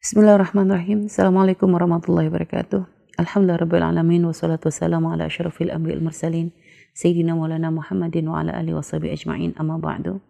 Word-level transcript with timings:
Bismillahirrahmanirrahim. 0.00 1.12
Assalamualaikum 1.12 1.68
warahmatullahi 1.76 2.32
wabarakatuh. 2.32 2.88
Alhamdulillah 3.20 3.92
alamin 3.92 4.24
wassalatu 4.24 4.72
wassalamu 4.72 5.12
ala 5.12 5.28
asyrafil 5.28 5.68
anbiya'il 5.68 6.00
mursalin 6.00 6.56
sayyidina 6.96 7.36
maulana 7.36 7.68
Muhammadin 7.68 8.24
wa 8.32 8.40
ala 8.40 8.56
alihi 8.56 8.72
washabihi 8.72 9.12
ajma'in 9.12 9.52
amma 9.60 9.76
ba'du. 9.76 10.24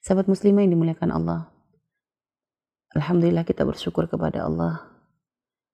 Sahabat 0.00 0.24
muslimah 0.24 0.64
yang 0.64 0.72
dimuliakan 0.72 1.12
Allah. 1.12 1.52
Alhamdulillah 2.96 3.44
kita 3.44 3.68
bersyukur 3.68 4.08
kepada 4.08 4.48
Allah 4.48 4.88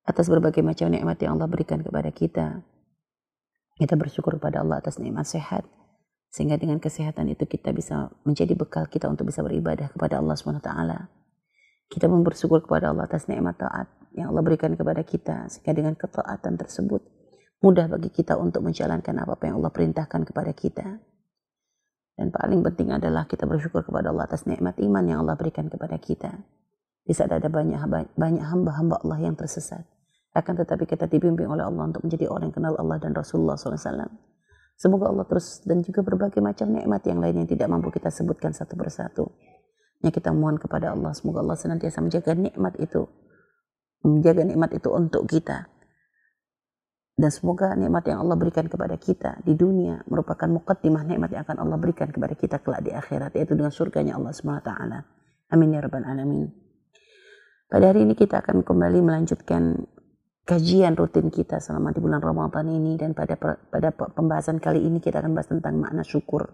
atas 0.03 0.27
berbagai 0.27 0.67
macam 0.67 0.91
nikmat 0.91 1.15
yang 1.23 1.39
Allah 1.39 1.47
berikan 1.47 1.87
kepada 1.87 2.11
kita. 2.11 2.67
Kita 3.79 3.95
bersyukur 3.95 4.43
kepada 4.43 4.67
Allah 4.67 4.83
atas 4.83 4.99
nikmat 4.99 5.31
sehat 5.31 5.63
sehingga 6.35 6.59
dengan 6.59 6.83
kesehatan 6.83 7.31
itu 7.31 7.47
kita 7.47 7.71
bisa 7.71 8.11
menjadi 8.27 8.59
bekal 8.59 8.91
kita 8.91 9.07
untuk 9.07 9.31
bisa 9.31 9.39
beribadah 9.47 9.87
kepada 9.95 10.19
Allah 10.19 10.35
Subhanahu 10.35 10.67
wa 10.67 10.67
taala 10.67 10.99
kita 11.95 12.11
pun 12.11 12.27
bersyukur 12.27 12.59
kepada 12.59 12.91
Allah 12.91 13.07
atas 13.07 13.31
nikmat 13.31 13.55
taat 13.55 13.87
yang 14.19 14.35
Allah 14.35 14.43
berikan 14.43 14.75
kepada 14.75 15.07
kita 15.07 15.47
sehingga 15.47 15.71
dengan 15.79 15.95
ketaatan 15.95 16.59
tersebut 16.59 17.07
mudah 17.63 17.87
bagi 17.87 18.11
kita 18.11 18.35
untuk 18.35 18.67
menjalankan 18.67 19.15
apa-apa 19.23 19.47
yang 19.47 19.63
Allah 19.63 19.71
perintahkan 19.71 20.27
kepada 20.27 20.51
kita. 20.51 20.99
Dan 22.15 22.35
paling 22.35 22.67
penting 22.67 22.95
adalah 22.95 23.31
kita 23.31 23.47
bersyukur 23.47 23.87
kepada 23.87 24.11
Allah 24.11 24.27
atas 24.27 24.43
nikmat 24.47 24.75
iman 24.83 25.05
yang 25.07 25.23
Allah 25.23 25.39
berikan 25.39 25.71
kepada 25.71 25.95
kita. 26.03 26.35
Di 27.07 27.15
saat 27.15 27.31
ada 27.31 27.47
banyak 27.47 27.79
banyak 28.19 28.43
hamba-hamba 28.43 28.99
Allah 29.07 29.31
yang 29.31 29.39
tersesat. 29.39 29.87
Akan 30.35 30.59
tetapi 30.59 30.91
kita 30.91 31.07
dibimbing 31.07 31.47
oleh 31.47 31.63
Allah 31.63 31.95
untuk 31.95 32.03
menjadi 32.03 32.27
orang 32.27 32.51
yang 32.51 32.55
kenal 32.59 32.75
Allah 32.75 32.99
dan 32.99 33.15
Rasulullah 33.15 33.55
SAW. 33.55 34.11
Semoga 34.75 35.15
Allah 35.15 35.27
terus 35.31 35.63
dan 35.63 35.79
juga 35.87 36.03
berbagai 36.03 36.43
macam 36.43 36.75
nikmat 36.75 37.07
yang 37.07 37.23
lain 37.23 37.47
yang 37.47 37.49
tidak 37.51 37.71
mampu 37.71 37.95
kita 37.95 38.11
sebutkan 38.11 38.51
satu 38.51 38.75
persatu 38.75 39.31
Ya 40.03 40.11
kita 40.11 40.35
mohon 40.35 40.59
kepada 40.59 40.93
Allah 40.97 41.13
semoga 41.13 41.45
Allah 41.45 41.59
senantiasa 41.59 42.03
menjaga 42.03 42.35
nikmat 42.35 42.75
itu. 42.81 43.07
Menjaga 44.05 44.43
nikmat 44.45 44.71
itu 44.75 44.89
untuk 44.91 45.29
kita. 45.31 45.69
Dan 47.15 47.31
semoga 47.31 47.79
nikmat 47.79 48.11
yang 48.11 48.27
Allah 48.27 48.35
berikan 48.35 48.67
kepada 48.67 48.99
kita 48.99 49.39
di 49.47 49.55
dunia 49.55 50.03
merupakan 50.11 50.51
mukaddimah 50.51 51.07
nikmat 51.07 51.31
yang 51.31 51.43
akan 51.47 51.63
Allah 51.63 51.79
berikan 51.79 52.11
kepada 52.11 52.35
kita 52.35 52.59
kelak 52.59 52.83
di 52.83 52.91
akhirat 52.91 53.39
yaitu 53.39 53.55
dengan 53.55 53.71
surganya 53.71 54.19
Allah 54.19 54.35
SWT. 54.35 54.71
Amin 55.55 55.71
ya 55.71 55.79
rabbal 55.79 56.03
alamin. 56.03 56.51
Pada 57.71 57.95
hari 57.95 58.03
ini 58.03 58.19
kita 58.19 58.43
akan 58.43 58.67
kembali 58.67 58.99
melanjutkan 58.99 59.87
kajian 60.43 60.99
rutin 60.99 61.31
kita 61.31 61.63
selama 61.63 61.95
di 61.95 62.03
bulan 62.03 62.21
Ramadan 62.21 62.67
ini 62.69 62.99
dan 63.01 63.17
pada 63.17 63.39
pada 63.39 63.89
pembahasan 63.95 64.59
kali 64.59 64.83
ini 64.85 64.99
kita 64.99 65.23
akan 65.23 65.39
bahas 65.39 65.49
tentang 65.49 65.79
makna 65.79 66.03
syukur. 66.03 66.51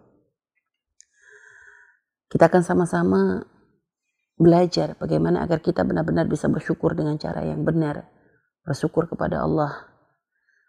Kita 2.31 2.47
akan 2.47 2.63
sama-sama 2.63 3.43
belajar 4.39 4.95
bagaimana 4.97 5.43
agar 5.43 5.59
kita 5.59 5.83
benar-benar 5.83 6.31
bisa 6.31 6.47
bersyukur 6.47 6.95
dengan 6.95 7.19
cara 7.19 7.43
yang 7.43 7.67
benar. 7.67 8.07
Bersyukur 8.63 9.11
kepada 9.11 9.43
Allah. 9.43 9.91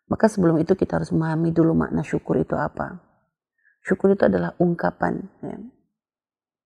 Maka 0.10 0.26
sebelum 0.26 0.58
itu 0.58 0.74
kita 0.74 0.98
harus 0.98 1.14
memahami 1.14 1.54
dulu 1.54 1.78
makna 1.78 2.02
syukur 2.02 2.42
itu 2.42 2.58
apa. 2.58 3.00
Syukur 3.86 4.18
itu 4.18 4.26
adalah 4.26 4.58
ungkapan. 4.58 5.22
Ya. 5.46 5.58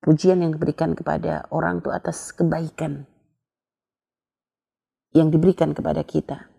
Pujian 0.02 0.40
yang 0.42 0.56
diberikan 0.56 0.96
kepada 0.96 1.44
orang 1.52 1.84
itu 1.84 1.92
atas 1.92 2.32
kebaikan. 2.32 3.04
Yang 5.12 5.28
diberikan 5.38 5.76
kepada 5.76 6.02
kita. 6.08 6.50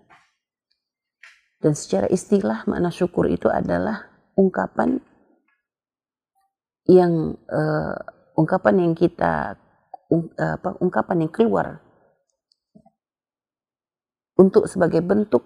Dan 1.56 1.72
secara 1.72 2.06
istilah 2.12 2.68
makna 2.68 2.92
syukur 2.92 3.26
itu 3.32 3.48
adalah 3.48 4.12
ungkapan 4.36 5.00
yang 6.86 7.34
uh, 7.50 8.15
ungkapan 8.36 8.84
yang 8.84 8.92
kita 8.92 9.56
apa, 10.38 10.78
ungkapan 10.78 11.26
yang 11.26 11.32
keluar 11.32 11.82
untuk 14.36 14.68
sebagai 14.70 15.00
bentuk 15.02 15.42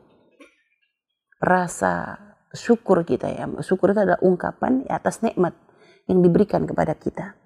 rasa 1.41 2.19
syukur 2.53 3.07
kita 3.07 3.31
ya. 3.31 3.47
Syukur 3.63 3.95
itu 3.95 4.03
adalah 4.03 4.21
ungkapan 4.21 4.85
atas 4.91 5.23
nikmat 5.25 5.55
yang 6.11 6.21
diberikan 6.21 6.67
kepada 6.67 6.99
kita. 6.99 7.39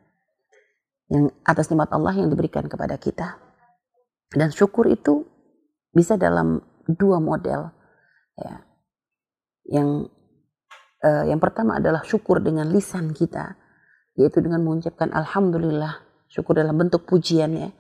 Yang 1.13 1.37
atas 1.45 1.69
nikmat 1.69 1.93
Allah 1.93 2.17
yang 2.17 2.33
diberikan 2.33 2.67
kepada 2.67 2.97
kita. 2.97 3.39
Dan 4.33 4.51
syukur 4.51 4.89
itu 4.91 5.29
bisa 5.95 6.19
dalam 6.19 6.59
dua 6.89 7.23
model 7.23 7.71
ya. 8.35 8.65
Yang 9.69 10.11
uh, 11.05 11.25
yang 11.29 11.39
pertama 11.39 11.79
adalah 11.79 12.03
syukur 12.03 12.41
dengan 12.41 12.73
lisan 12.73 13.13
kita 13.15 13.55
yaitu 14.15 14.39
dengan 14.43 14.63
mengucapkan 14.63 15.11
alhamdulillah 15.11 16.03
syukur 16.31 16.59
dalam 16.59 16.75
bentuk 16.75 17.07
pujian 17.07 17.55
ya. 17.55 17.71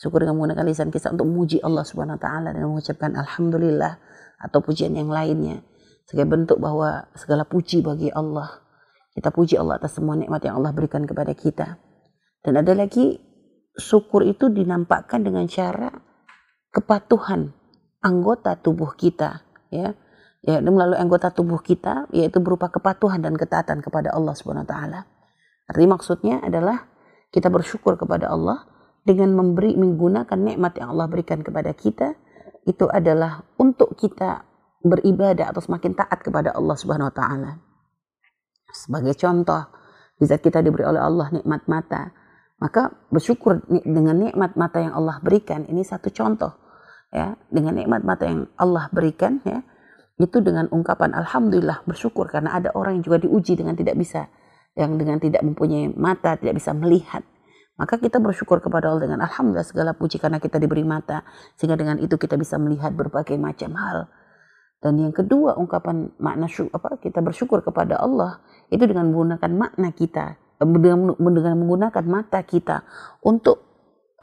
Syukur 0.00 0.24
dengan 0.24 0.40
menggunakan 0.40 0.64
lisan 0.64 0.88
kita 0.88 1.12
untuk 1.12 1.28
memuji 1.28 1.60
Allah 1.60 1.84
Subhanahu 1.84 2.16
wa 2.16 2.22
taala 2.22 2.48
dengan 2.56 2.72
mengucapkan 2.72 3.12
alhamdulillah 3.20 4.00
atau 4.40 4.58
pujian 4.64 4.96
yang 4.96 5.12
lainnya. 5.12 5.60
Sebagai 6.08 6.26
bentuk 6.32 6.58
bahwa 6.58 7.06
segala 7.12 7.44
puji 7.44 7.84
bagi 7.84 8.08
Allah. 8.08 8.64
Kita 9.12 9.28
puji 9.28 9.60
Allah 9.60 9.76
atas 9.76 10.00
semua 10.00 10.16
nikmat 10.16 10.40
yang 10.40 10.56
Allah 10.56 10.72
berikan 10.72 11.04
kepada 11.04 11.36
kita. 11.36 11.76
Dan 12.40 12.56
ada 12.56 12.72
lagi 12.72 13.20
syukur 13.76 14.24
itu 14.24 14.48
dinampakkan 14.48 15.20
dengan 15.20 15.44
cara 15.44 15.92
kepatuhan 16.72 17.52
anggota 18.00 18.56
tubuh 18.56 18.96
kita 18.96 19.44
ya. 19.68 19.92
Ya 20.40 20.56
melalui 20.64 20.96
anggota 20.96 21.28
tubuh 21.28 21.60
kita 21.60 22.08
yaitu 22.16 22.40
berupa 22.40 22.72
kepatuhan 22.72 23.20
dan 23.20 23.36
ketaatan 23.36 23.84
kepada 23.84 24.16
Allah 24.16 24.32
Subhanahu 24.32 24.64
wa 24.64 24.70
taala 24.72 25.00
Artinya 25.70 25.94
maksudnya 25.94 26.42
adalah 26.42 26.90
kita 27.30 27.46
bersyukur 27.46 27.94
kepada 27.94 28.26
Allah 28.26 28.66
dengan 29.06 29.38
memberi 29.38 29.78
menggunakan 29.78 30.34
nikmat 30.34 30.82
yang 30.82 30.98
Allah 30.98 31.06
berikan 31.06 31.46
kepada 31.46 31.70
kita 31.70 32.18
itu 32.66 32.90
adalah 32.90 33.46
untuk 33.56 33.94
kita 33.94 34.42
beribadah 34.82 35.54
atau 35.54 35.62
semakin 35.62 35.94
taat 35.94 36.26
kepada 36.26 36.50
Allah 36.58 36.74
Subhanahu 36.74 37.08
wa 37.08 37.14
taala. 37.14 37.50
Sebagai 38.74 39.14
contoh, 39.14 39.62
bisa 40.18 40.42
kita 40.42 40.58
diberi 40.58 40.82
oleh 40.82 40.98
Allah 40.98 41.30
nikmat 41.30 41.70
mata, 41.70 42.10
maka 42.58 42.90
bersyukur 43.14 43.62
dengan 43.70 44.18
nikmat 44.18 44.58
mata 44.58 44.82
yang 44.82 44.92
Allah 44.98 45.22
berikan. 45.22 45.64
Ini 45.70 45.86
satu 45.86 46.10
contoh 46.10 46.50
ya, 47.14 47.38
dengan 47.46 47.78
nikmat 47.78 48.02
mata 48.02 48.26
yang 48.26 48.50
Allah 48.58 48.90
berikan 48.90 49.38
ya. 49.46 49.62
Itu 50.20 50.44
dengan 50.44 50.68
ungkapan 50.68 51.16
alhamdulillah 51.16 51.88
bersyukur 51.88 52.28
karena 52.28 52.52
ada 52.58 52.74
orang 52.76 53.00
yang 53.00 53.04
juga 53.08 53.24
diuji 53.24 53.56
dengan 53.56 53.72
tidak 53.72 53.96
bisa 53.96 54.28
yang 54.80 54.96
dengan 54.96 55.20
tidak 55.20 55.44
mempunyai 55.44 55.92
mata, 55.92 56.40
tidak 56.40 56.56
bisa 56.56 56.72
melihat. 56.72 57.20
Maka 57.80 57.96
kita 57.96 58.20
bersyukur 58.20 58.60
kepada 58.60 58.92
Allah 58.92 59.08
dengan 59.08 59.24
Alhamdulillah 59.24 59.64
segala 59.64 59.96
puji 59.96 60.20
karena 60.20 60.36
kita 60.36 60.60
diberi 60.60 60.84
mata. 60.84 61.24
Sehingga 61.56 61.80
dengan 61.80 61.96
itu 61.96 62.16
kita 62.20 62.36
bisa 62.36 62.60
melihat 62.60 62.92
berbagai 62.92 63.36
macam 63.40 63.72
hal. 63.76 64.08
Dan 64.80 65.00
yang 65.00 65.12
kedua 65.12 65.56
ungkapan 65.60 66.12
makna 66.20 66.48
apa 66.48 66.96
kita 67.00 67.20
bersyukur 67.20 67.60
kepada 67.60 68.00
Allah 68.00 68.40
itu 68.72 68.80
dengan 68.84 69.12
menggunakan 69.12 69.52
makna 69.52 69.92
kita, 69.92 70.40
dengan, 70.56 71.12
dengan 71.16 71.56
menggunakan 71.60 72.04
mata 72.08 72.40
kita 72.40 72.84
untuk 73.20 73.60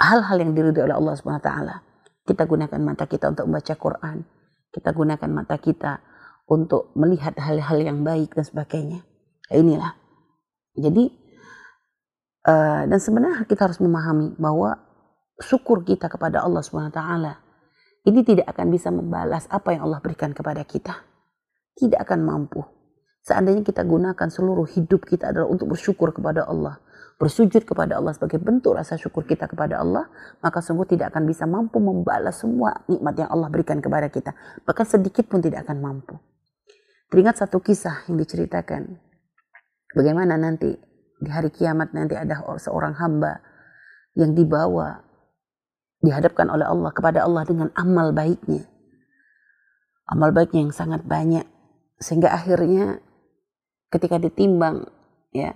hal-hal 0.02 0.38
yang 0.42 0.58
diridhoi 0.58 0.90
oleh 0.90 0.98
Allah 0.98 1.14
Subhanahu 1.14 1.46
taala. 1.46 1.86
Kita 2.26 2.50
gunakan 2.50 2.82
mata 2.82 3.06
kita 3.06 3.30
untuk 3.34 3.46
membaca 3.50 3.74
Quran. 3.78 4.18
Kita 4.74 4.90
gunakan 4.94 5.30
mata 5.30 5.56
kita 5.62 6.02
untuk 6.50 6.94
melihat 6.98 7.38
hal-hal 7.38 7.78
yang 7.82 8.02
baik 8.02 8.34
dan 8.34 8.46
sebagainya. 8.46 9.00
Inilah 9.54 10.07
jadi 10.78 11.04
uh, 12.46 12.84
dan 12.86 13.00
sebenarnya 13.02 13.50
kita 13.50 13.68
harus 13.68 13.82
memahami 13.82 14.38
bahwa 14.38 14.78
syukur 15.42 15.82
kita 15.82 16.08
kepada 16.08 16.46
Allah 16.46 16.62
Subhanahu 16.62 16.94
taala 16.94 17.48
ini 18.08 18.24
tidak 18.24 18.48
akan 18.56 18.72
bisa 18.72 18.88
membalas 18.88 19.52
apa 19.52 19.76
yang 19.76 19.92
Allah 19.92 20.00
berikan 20.00 20.32
kepada 20.32 20.64
kita. 20.64 20.96
Tidak 21.76 22.00
akan 22.00 22.24
mampu. 22.24 22.64
Seandainya 23.20 23.68
kita 23.68 23.84
gunakan 23.84 24.32
seluruh 24.32 24.64
hidup 24.64 25.04
kita 25.04 25.36
adalah 25.36 25.52
untuk 25.52 25.76
bersyukur 25.76 26.16
kepada 26.16 26.48
Allah, 26.48 26.80
bersujud 27.20 27.68
kepada 27.68 28.00
Allah 28.00 28.16
sebagai 28.16 28.40
bentuk 28.40 28.80
rasa 28.80 28.96
syukur 28.96 29.28
kita 29.28 29.52
kepada 29.52 29.84
Allah, 29.84 30.08
maka 30.40 30.64
sungguh 30.64 30.88
tidak 30.88 31.12
akan 31.12 31.28
bisa 31.28 31.44
mampu 31.44 31.84
membalas 31.84 32.40
semua 32.40 32.80
nikmat 32.88 33.28
yang 33.28 33.28
Allah 33.28 33.52
berikan 33.52 33.84
kepada 33.84 34.08
kita. 34.08 34.32
Bahkan 34.64 34.86
sedikit 34.88 35.28
pun 35.28 35.44
tidak 35.44 35.68
akan 35.68 35.84
mampu. 35.84 36.16
Teringat 37.12 37.44
satu 37.44 37.60
kisah 37.60 38.08
yang 38.08 38.16
diceritakan 38.16 39.04
Bagaimana 39.96 40.36
nanti 40.36 40.74
di 41.18 41.30
hari 41.32 41.52
kiamat 41.54 41.96
nanti 41.96 42.14
ada 42.18 42.44
seorang 42.60 42.96
hamba 43.00 43.40
yang 44.18 44.34
dibawa 44.34 45.04
dihadapkan 46.04 46.50
oleh 46.50 46.68
Allah 46.68 46.92
kepada 46.94 47.24
Allah 47.24 47.44
dengan 47.48 47.70
amal 47.74 48.12
baiknya. 48.12 48.66
Amal 50.08 50.32
baiknya 50.32 50.68
yang 50.68 50.76
sangat 50.76 51.04
banyak 51.04 51.44
sehingga 51.98 52.32
akhirnya 52.32 53.02
ketika 53.90 54.22
ditimbang 54.22 54.86
ya 55.34 55.56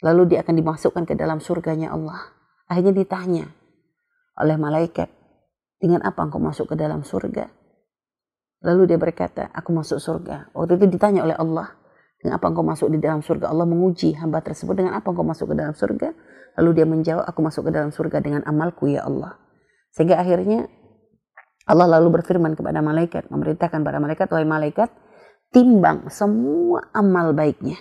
lalu 0.00 0.32
dia 0.34 0.44
akan 0.44 0.54
dimasukkan 0.56 1.04
ke 1.08 1.14
dalam 1.16 1.40
surganya 1.40 1.92
Allah. 1.92 2.32
Akhirnya 2.70 2.94
ditanya 2.94 3.50
oleh 4.40 4.56
malaikat, 4.56 5.10
dengan 5.80 6.00
apa 6.04 6.24
engkau 6.24 6.40
masuk 6.40 6.72
ke 6.72 6.76
dalam 6.76 7.04
surga? 7.04 7.48
Lalu 8.64 8.92
dia 8.92 8.98
berkata, 9.00 9.48
aku 9.52 9.72
masuk 9.72 10.00
surga. 10.00 10.52
Waktu 10.52 10.76
itu 10.80 10.86
ditanya 10.96 11.24
oleh 11.24 11.36
Allah, 11.36 11.76
dengan 12.20 12.36
apa 12.36 12.46
engkau 12.52 12.64
masuk 12.64 12.92
di 12.92 13.00
dalam 13.00 13.24
surga? 13.24 13.48
Allah 13.48 13.64
menguji 13.64 14.12
hamba 14.20 14.44
tersebut 14.44 14.76
dengan 14.76 14.92
apa 14.92 15.08
engkau 15.08 15.24
masuk 15.24 15.52
ke 15.52 15.54
dalam 15.56 15.72
surga? 15.72 16.12
Lalu 16.60 16.70
dia 16.76 16.86
menjawab, 16.86 17.24
aku 17.24 17.40
masuk 17.40 17.68
ke 17.68 17.70
dalam 17.72 17.90
surga 17.90 18.20
dengan 18.20 18.44
amalku 18.44 18.92
ya 18.92 19.08
Allah. 19.08 19.40
Sehingga 19.96 20.20
akhirnya 20.20 20.68
Allah 21.64 21.86
lalu 21.96 22.20
berfirman 22.20 22.58
kepada 22.58 22.84
malaikat, 22.84 23.32
memerintahkan 23.32 23.80
para 23.80 23.96
malaikat, 23.96 24.26
wahai 24.28 24.44
malaikat, 24.44 24.92
timbang 25.48 26.12
semua 26.12 26.92
amal 26.92 27.32
baiknya. 27.32 27.80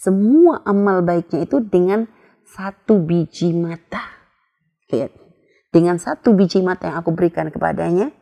Semua 0.00 0.64
amal 0.64 1.04
baiknya 1.04 1.44
itu 1.44 1.60
dengan 1.60 2.08
satu 2.44 3.00
biji 3.00 3.52
mata. 3.52 4.00
Lihat, 4.88 5.12
dengan 5.74 5.98
satu 5.98 6.32
biji 6.32 6.62
mata 6.62 6.88
yang 6.88 7.02
aku 7.02 7.10
berikan 7.12 7.50
kepadanya, 7.50 8.14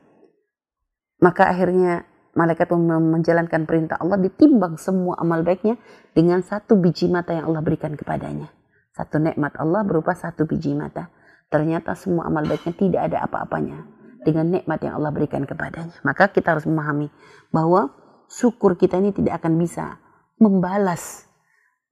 maka 1.20 1.52
akhirnya 1.52 2.08
malaikat 2.32 2.72
menjalankan 2.72 3.68
perintah 3.68 4.00
Allah 4.00 4.16
ditimbang 4.16 4.80
semua 4.80 5.20
amal 5.20 5.44
baiknya 5.44 5.76
dengan 6.16 6.40
satu 6.40 6.80
biji 6.80 7.12
mata 7.12 7.36
yang 7.36 7.52
Allah 7.52 7.60
berikan 7.60 7.92
kepadanya. 7.92 8.48
Satu 8.92 9.20
nikmat 9.20 9.56
Allah 9.56 9.84
berupa 9.84 10.12
satu 10.12 10.44
biji 10.44 10.76
mata. 10.76 11.08
Ternyata 11.52 11.92
semua 11.92 12.28
amal 12.28 12.48
baiknya 12.48 12.72
tidak 12.72 13.00
ada 13.12 13.28
apa-apanya 13.28 13.84
dengan 14.24 14.48
nikmat 14.48 14.80
yang 14.80 14.96
Allah 14.96 15.12
berikan 15.12 15.44
kepadanya. 15.44 15.92
Maka 16.00 16.32
kita 16.32 16.56
harus 16.56 16.64
memahami 16.64 17.12
bahwa 17.52 17.92
syukur 18.32 18.80
kita 18.80 18.96
ini 18.96 19.12
tidak 19.12 19.44
akan 19.44 19.60
bisa 19.60 20.00
membalas 20.40 21.28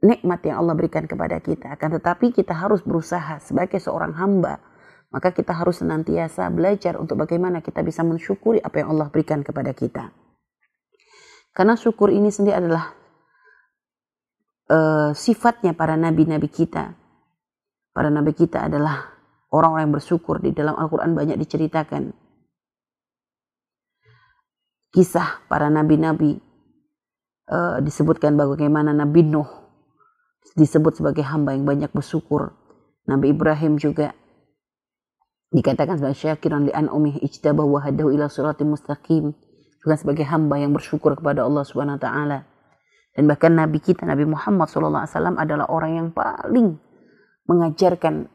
nikmat 0.00 0.40
yang 0.48 0.64
Allah 0.64 0.72
berikan 0.72 1.04
kepada 1.04 1.36
kita. 1.44 1.76
Akan 1.76 1.92
tetapi 1.92 2.32
kita 2.32 2.56
harus 2.56 2.80
berusaha 2.80 3.36
sebagai 3.44 3.76
seorang 3.76 4.16
hamba. 4.16 4.64
Maka 5.10 5.34
kita 5.34 5.52
harus 5.52 5.82
senantiasa 5.82 6.48
belajar 6.54 6.94
untuk 6.96 7.18
bagaimana 7.18 7.60
kita 7.60 7.82
bisa 7.82 8.06
mensyukuri 8.06 8.62
apa 8.62 8.80
yang 8.80 8.94
Allah 8.94 9.10
berikan 9.10 9.42
kepada 9.42 9.74
kita. 9.74 10.14
Karena 11.50 11.74
syukur 11.74 12.14
ini 12.14 12.30
sendiri 12.30 12.56
adalah 12.56 12.94
uh, 14.70 15.10
sifatnya 15.12 15.74
para 15.74 15.98
nabi-nabi 15.98 16.46
kita. 16.46 16.94
Para 17.90 18.08
nabi 18.08 18.32
kita 18.32 18.70
adalah 18.70 19.10
orang-orang 19.50 19.90
yang 19.90 19.96
bersyukur. 19.98 20.38
Di 20.38 20.54
dalam 20.54 20.78
Al-Quran 20.78 21.12
banyak 21.12 21.36
diceritakan. 21.36 22.14
Kisah 24.94 25.46
para 25.50 25.66
nabi-nabi. 25.70 26.38
Uh, 27.50 27.82
disebutkan 27.82 28.38
bagaimana 28.38 28.94
Nabi 28.94 29.26
Nuh 29.26 29.50
disebut 30.54 31.02
sebagai 31.02 31.26
hamba 31.26 31.54
yang 31.54 31.66
banyak 31.66 31.90
bersyukur. 31.90 32.54
Nabi 33.10 33.34
Ibrahim 33.34 33.74
juga 33.74 34.14
dikatakan 35.50 35.98
sebagai 35.98 36.18
syakiran 36.18 36.70
li 36.70 36.72
an'umih 36.74 37.18
ijtabah 37.26 37.66
wa 37.66 37.82
hadahu 37.82 38.14
ila 38.14 38.30
suratim 38.30 38.70
mustaqim 38.70 39.34
juga 39.80 39.94
sebagai 39.96 40.24
hamba 40.28 40.60
yang 40.60 40.76
bersyukur 40.76 41.16
kepada 41.16 41.44
Allah 41.44 41.64
Subhanahu 41.64 41.96
wa 41.96 42.02
taala. 42.02 42.38
Dan 43.16 43.26
bahkan 43.26 43.52
nabi 43.52 43.82
kita 43.82 44.06
Nabi 44.06 44.22
Muhammad 44.22 44.70
SAW 44.70 45.34
adalah 45.34 45.66
orang 45.66 45.92
yang 45.98 46.08
paling 46.14 46.78
mengajarkan 47.50 48.30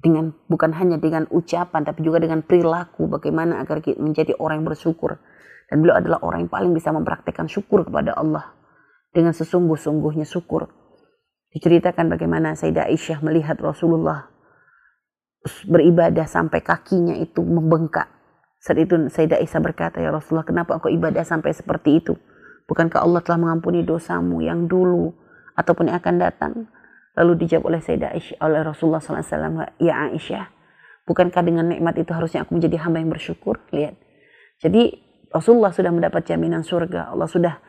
dengan 0.00 0.32
bukan 0.48 0.72
hanya 0.76 0.96
dengan 1.00 1.28
ucapan 1.28 1.80
tapi 1.84 2.04
juga 2.04 2.20
dengan 2.20 2.40
perilaku 2.44 3.08
bagaimana 3.08 3.60
agar 3.60 3.80
kita 3.84 4.00
menjadi 4.00 4.32
orang 4.40 4.64
yang 4.64 4.68
bersyukur. 4.72 5.20
Dan 5.68 5.80
beliau 5.80 5.96
adalah 5.96 6.20
orang 6.20 6.44
yang 6.44 6.52
paling 6.52 6.72
bisa 6.76 6.92
mempraktekkan 6.92 7.48
syukur 7.48 7.88
kepada 7.88 8.12
Allah 8.16 8.52
dengan 9.16 9.32
sesungguh-sungguhnya 9.32 10.28
syukur. 10.28 10.68
Diceritakan 11.54 12.12
bagaimana 12.12 12.52
Sayyidah 12.52 12.90
Aisyah 12.90 13.24
melihat 13.24 13.56
Rasulullah 13.62 14.28
beribadah 15.64 16.28
sampai 16.28 16.60
kakinya 16.60 17.16
itu 17.16 17.40
membengkak. 17.40 18.10
Saat 18.64 18.80
itu 18.80 18.96
Sayyidah 19.12 19.44
Aisyah 19.44 19.60
berkata, 19.60 20.00
Ya 20.00 20.08
Rasulullah, 20.08 20.48
kenapa 20.48 20.80
engkau 20.80 20.88
ibadah 20.88 21.20
sampai 21.20 21.52
seperti 21.52 22.00
itu? 22.00 22.16
Bukankah 22.64 23.04
Allah 23.04 23.20
telah 23.20 23.36
mengampuni 23.36 23.84
dosamu 23.84 24.40
yang 24.40 24.64
dulu 24.64 25.12
ataupun 25.52 25.92
yang 25.92 26.00
akan 26.00 26.16
datang? 26.16 26.52
Lalu 27.12 27.44
dijawab 27.44 27.68
oleh 27.68 27.80
Sayyidah 27.84 28.16
Aisyah, 28.16 28.40
oleh 28.40 28.64
Rasulullah 28.64 29.04
SAW, 29.04 29.68
Ya 29.76 30.08
Aisyah, 30.08 30.48
bukankah 31.04 31.44
dengan 31.44 31.68
nikmat 31.68 32.00
itu 32.00 32.16
harusnya 32.16 32.48
aku 32.48 32.56
menjadi 32.56 32.80
hamba 32.80 33.04
yang 33.04 33.12
bersyukur? 33.12 33.60
Lihat. 33.68 34.00
Jadi 34.64 34.96
Rasulullah 35.28 35.68
sudah 35.68 35.92
mendapat 35.92 36.24
jaminan 36.24 36.64
surga. 36.64 37.12
Allah 37.12 37.28
sudah 37.28 37.60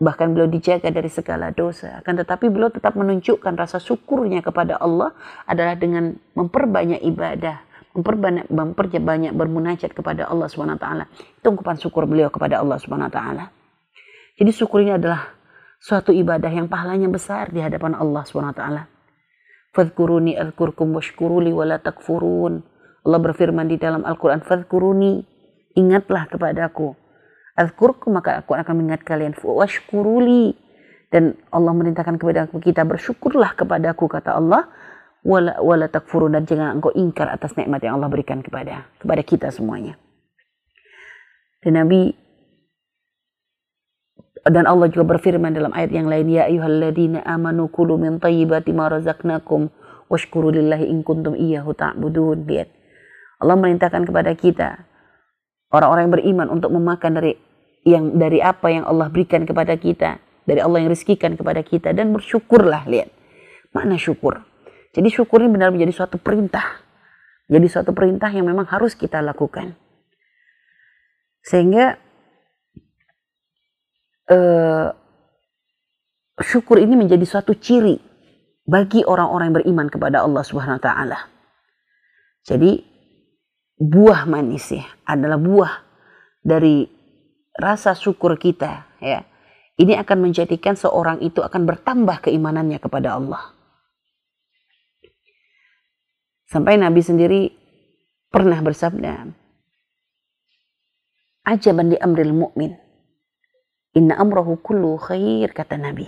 bahkan 0.00 0.32
beliau 0.32 0.48
dijaga 0.48 0.88
dari 0.88 1.12
segala 1.12 1.52
dosa. 1.52 2.00
Akan 2.00 2.16
tetapi 2.16 2.48
beliau 2.48 2.72
tetap 2.72 2.96
menunjukkan 2.96 3.52
rasa 3.52 3.82
syukurnya 3.82 4.40
kepada 4.40 4.80
Allah 4.80 5.12
adalah 5.44 5.76
dengan 5.76 6.16
memperbanyak 6.32 7.04
ibadah, 7.04 7.67
memperbanyak, 7.98 8.46
memperbanyak 8.46 9.32
bermunajat 9.34 9.90
kepada 9.90 10.30
Allah 10.30 10.46
swt. 10.46 10.86
Itu 11.42 11.46
ungkapan 11.50 11.76
syukur 11.82 12.06
beliau 12.06 12.30
kepada 12.30 12.62
Allah 12.62 12.78
swt. 12.78 13.18
Jadi 14.38 14.50
syukur 14.54 14.86
ini 14.86 14.94
adalah 14.94 15.34
suatu 15.82 16.14
ibadah 16.14 16.48
yang 16.48 16.70
pahalanya 16.70 17.10
besar 17.10 17.50
di 17.50 17.58
hadapan 17.58 17.98
Allah 17.98 18.22
swt. 18.22 18.62
Fadkuruni 19.74 20.38
alkurkum 20.38 20.94
washkuruli 20.94 21.50
wala 21.50 21.82
takfurun. 21.82 22.62
Allah 23.02 23.20
berfirman 23.20 23.66
di 23.66 23.76
dalam 23.76 24.06
Al-Quran, 24.06 24.46
Fadkuruni, 24.46 25.22
ingatlah 25.76 26.30
kepadaku 26.30 26.96
Azkurku 27.58 28.14
maka 28.14 28.38
aku 28.38 28.54
akan 28.54 28.74
mengingat 28.78 29.02
kalian. 29.02 29.34
Washkuruli. 29.34 30.54
Dan 31.10 31.34
Allah 31.50 31.74
merintahkan 31.74 32.20
kepada 32.20 32.46
kita 32.46 32.86
bersyukurlah 32.86 33.58
kepada 33.58 33.90
aku 33.90 34.06
kata 34.06 34.38
Allah. 34.38 34.70
Wala, 35.28 35.60
wala 35.60 35.92
takfurun 35.92 36.32
dan 36.32 36.48
jangan 36.48 36.80
engkau 36.80 36.88
ingkar 36.96 37.28
atas 37.28 37.52
nikmat 37.52 37.84
yang 37.84 38.00
Allah 38.00 38.08
berikan 38.08 38.40
kepada 38.40 38.88
kepada 38.96 39.20
kita 39.20 39.52
semuanya. 39.52 40.00
Dan 41.60 41.76
Nabi 41.76 42.16
dan 44.48 44.64
Allah 44.64 44.88
juga 44.88 45.04
berfirman 45.04 45.52
dalam 45.52 45.76
ayat 45.76 45.92
yang 45.92 46.08
lain 46.08 46.32
ya 46.32 46.48
ayyuhalladzina 46.48 47.28
amanu 47.28 47.68
kulu 47.68 48.00
min 48.00 48.16
thayyibati 48.16 48.72
ma 48.72 48.88
razaqnakum 48.88 49.68
washkuru 50.08 50.48
lillahi 50.48 50.88
in 50.88 51.04
kuntum 51.04 51.36
iyyahu 51.36 51.76
ta'budun 51.76 52.48
lihat 52.48 52.72
Allah 53.44 53.60
merintahkan 53.60 54.08
kepada 54.08 54.32
kita 54.32 54.88
orang-orang 55.72 56.08
yang 56.08 56.14
beriman 56.16 56.48
untuk 56.48 56.70
memakan 56.72 57.20
dari 57.20 57.36
yang 57.86 58.16
dari 58.16 58.42
apa 58.42 58.68
yang 58.68 58.84
Allah 58.84 59.08
berikan 59.08 59.48
kepada 59.48 59.76
kita, 59.78 60.20
dari 60.44 60.60
Allah 60.60 60.84
yang 60.84 60.90
rizkikan 60.92 61.38
kepada 61.38 61.64
kita 61.64 61.94
dan 61.96 62.12
bersyukurlah 62.12 62.84
lihat. 62.88 63.08
Mana 63.72 63.96
syukur? 64.00 64.44
Jadi 64.98 65.14
syukur 65.14 65.46
ini 65.46 65.54
benar 65.54 65.70
menjadi 65.70 65.94
suatu 65.94 66.18
perintah. 66.18 66.82
Jadi 67.46 67.70
suatu 67.70 67.94
perintah 67.94 68.34
yang 68.34 68.50
memang 68.50 68.66
harus 68.66 68.98
kita 68.98 69.22
lakukan. 69.22 69.78
Sehingga 71.38 71.94
uh, 74.26 74.90
syukur 76.42 76.82
ini 76.82 76.98
menjadi 76.98 77.22
suatu 77.22 77.54
ciri 77.54 77.94
bagi 78.66 79.06
orang-orang 79.06 79.54
yang 79.54 79.56
beriman 79.62 79.86
kepada 79.86 80.26
Allah 80.26 80.42
Subhanahu 80.42 80.82
wa 80.82 80.84
taala. 80.84 81.18
Jadi 82.42 82.82
buah 83.78 84.26
manis 84.26 84.74
ya 84.74 84.82
adalah 85.06 85.38
buah 85.38 85.72
dari 86.42 86.90
rasa 87.54 87.94
syukur 87.94 88.34
kita 88.34 88.98
ya 88.98 89.22
ini 89.78 89.94
akan 89.94 90.26
menjadikan 90.26 90.74
seorang 90.74 91.22
itu 91.22 91.38
akan 91.38 91.62
bertambah 91.62 92.26
keimanannya 92.26 92.82
kepada 92.82 93.14
Allah 93.14 93.57
sampai 96.48 96.80
Nabi 96.80 97.00
sendiri 97.04 97.52
pernah 98.32 98.58
bersabda 98.60 99.28
ajaban 101.48 101.92
di 101.92 101.96
amril 101.96 102.32
mu'min. 102.36 102.76
Inna 103.96 104.20
amrahu 104.20 104.60
kullu 104.60 105.00
khair 105.00 105.52
kata 105.56 105.80
Nabi. 105.80 106.04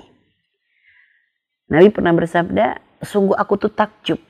Nabi 1.72 1.88
pernah 1.88 2.12
bersabda 2.12 2.76
sungguh 3.00 3.38
aku 3.38 3.56
tuh 3.56 3.72
takjub 3.72 4.20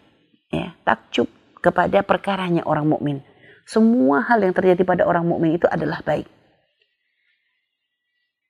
ya 0.54 0.70
takjub 0.86 1.26
kepada 1.58 2.06
perkaranya 2.06 2.62
orang 2.66 2.86
mukmin. 2.86 3.18
Semua 3.66 4.26
hal 4.26 4.42
yang 4.42 4.54
terjadi 4.54 4.82
pada 4.82 5.06
orang 5.06 5.26
mukmin 5.26 5.54
itu 5.58 5.66
adalah 5.70 6.02
baik. 6.02 6.26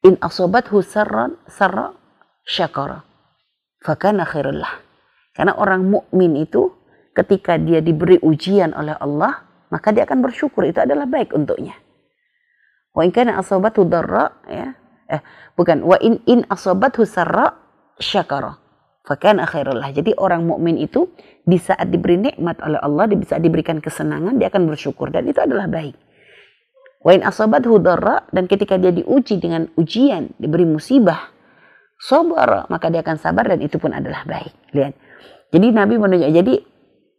In 0.05 0.17
asobathu 0.21 0.81
sarran 0.81 1.37
sarra 1.45 1.93
syakara. 2.45 3.05
Fakana 3.85 4.25
khairullah. 4.25 4.81
Karena 5.37 5.57
orang 5.57 5.85
mukmin 5.89 6.37
itu 6.41 6.73
ketika 7.15 7.59
dia 7.59 7.83
diberi 7.83 8.19
ujian 8.23 8.75
oleh 8.75 8.95
Allah 8.99 9.51
maka 9.71 9.95
dia 9.95 10.05
akan 10.05 10.21
bersyukur. 10.21 10.67
Itu 10.67 10.83
adalah 10.83 11.07
baik 11.07 11.33
untuknya. 11.33 11.79
Wa 12.91 13.07
in 13.07 13.15
kana 13.15 13.39
asobathu 13.39 13.87
darra 13.87 14.35
ya. 14.51 14.75
Eh 15.07 15.23
bukan. 15.55 15.87
Wa 15.87 15.97
in 16.03 16.21
in 16.27 16.43
asobathu 16.51 17.07
sarra 17.07 17.55
syakara. 18.03 18.59
Fakana 19.01 19.49
khairullah 19.49 19.91
jadi 19.97 20.13
orang 20.21 20.45
mukmin 20.45 20.77
itu 20.77 21.09
di 21.43 21.57
saat 21.57 21.89
diberi 21.89 22.21
nikmat 22.21 22.61
oleh 22.61 22.79
Allah 22.85 23.09
di 23.09 23.17
saat 23.25 23.41
diberikan 23.41 23.81
kesenangan 23.81 24.37
dia 24.37 24.53
akan 24.53 24.69
bersyukur. 24.69 25.09
Dan 25.09 25.31
itu 25.31 25.41
adalah 25.41 25.71
baik. 25.71 25.97
Wa 27.01 27.17
in 27.17 27.25
asabathu 27.25 27.81
darra 27.81 28.29
dan 28.29 28.45
ketika 28.45 28.77
dia 28.77 28.93
diuji 28.93 29.41
dengan 29.41 29.73
ujian, 29.81 30.37
diberi 30.37 30.69
musibah, 30.69 31.33
sabar, 31.97 32.69
maka 32.69 32.93
dia 32.93 33.01
akan 33.01 33.17
sabar 33.17 33.49
dan 33.49 33.65
itu 33.65 33.81
pun 33.81 33.97
adalah 33.97 34.27
baik. 34.29 34.53
Lihat. 34.77 34.95
Jadi 35.51 35.67
Nabi 35.75 35.95
menunjuk 35.99 36.31
jadi 36.31 36.55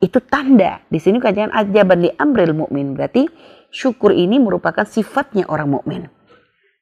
itu 0.01 0.17
tanda. 0.25 0.81
Di 0.89 0.97
sini 0.97 1.21
kajian 1.21 1.53
ajaban 1.53 2.01
li 2.01 2.11
amril 2.17 2.57
mukmin. 2.57 2.97
Berarti 2.97 3.29
syukur 3.69 4.11
ini 4.11 4.41
merupakan 4.41 4.83
sifatnya 4.83 5.45
orang 5.47 5.69
mukmin. 5.69 6.01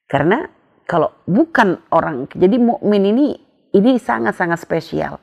Karena 0.08 0.48
kalau 0.88 1.14
bukan 1.28 1.78
orang, 1.94 2.26
jadi 2.32 2.58
mukmin 2.58 3.14
ini 3.14 3.26
ini 3.70 4.00
sangat-sangat 4.00 4.58
spesial. 4.58 5.22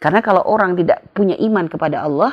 Karena 0.00 0.24
kalau 0.24 0.40
orang 0.48 0.78
tidak 0.78 1.12
punya 1.12 1.36
iman 1.36 1.68
kepada 1.68 2.06
Allah, 2.08 2.32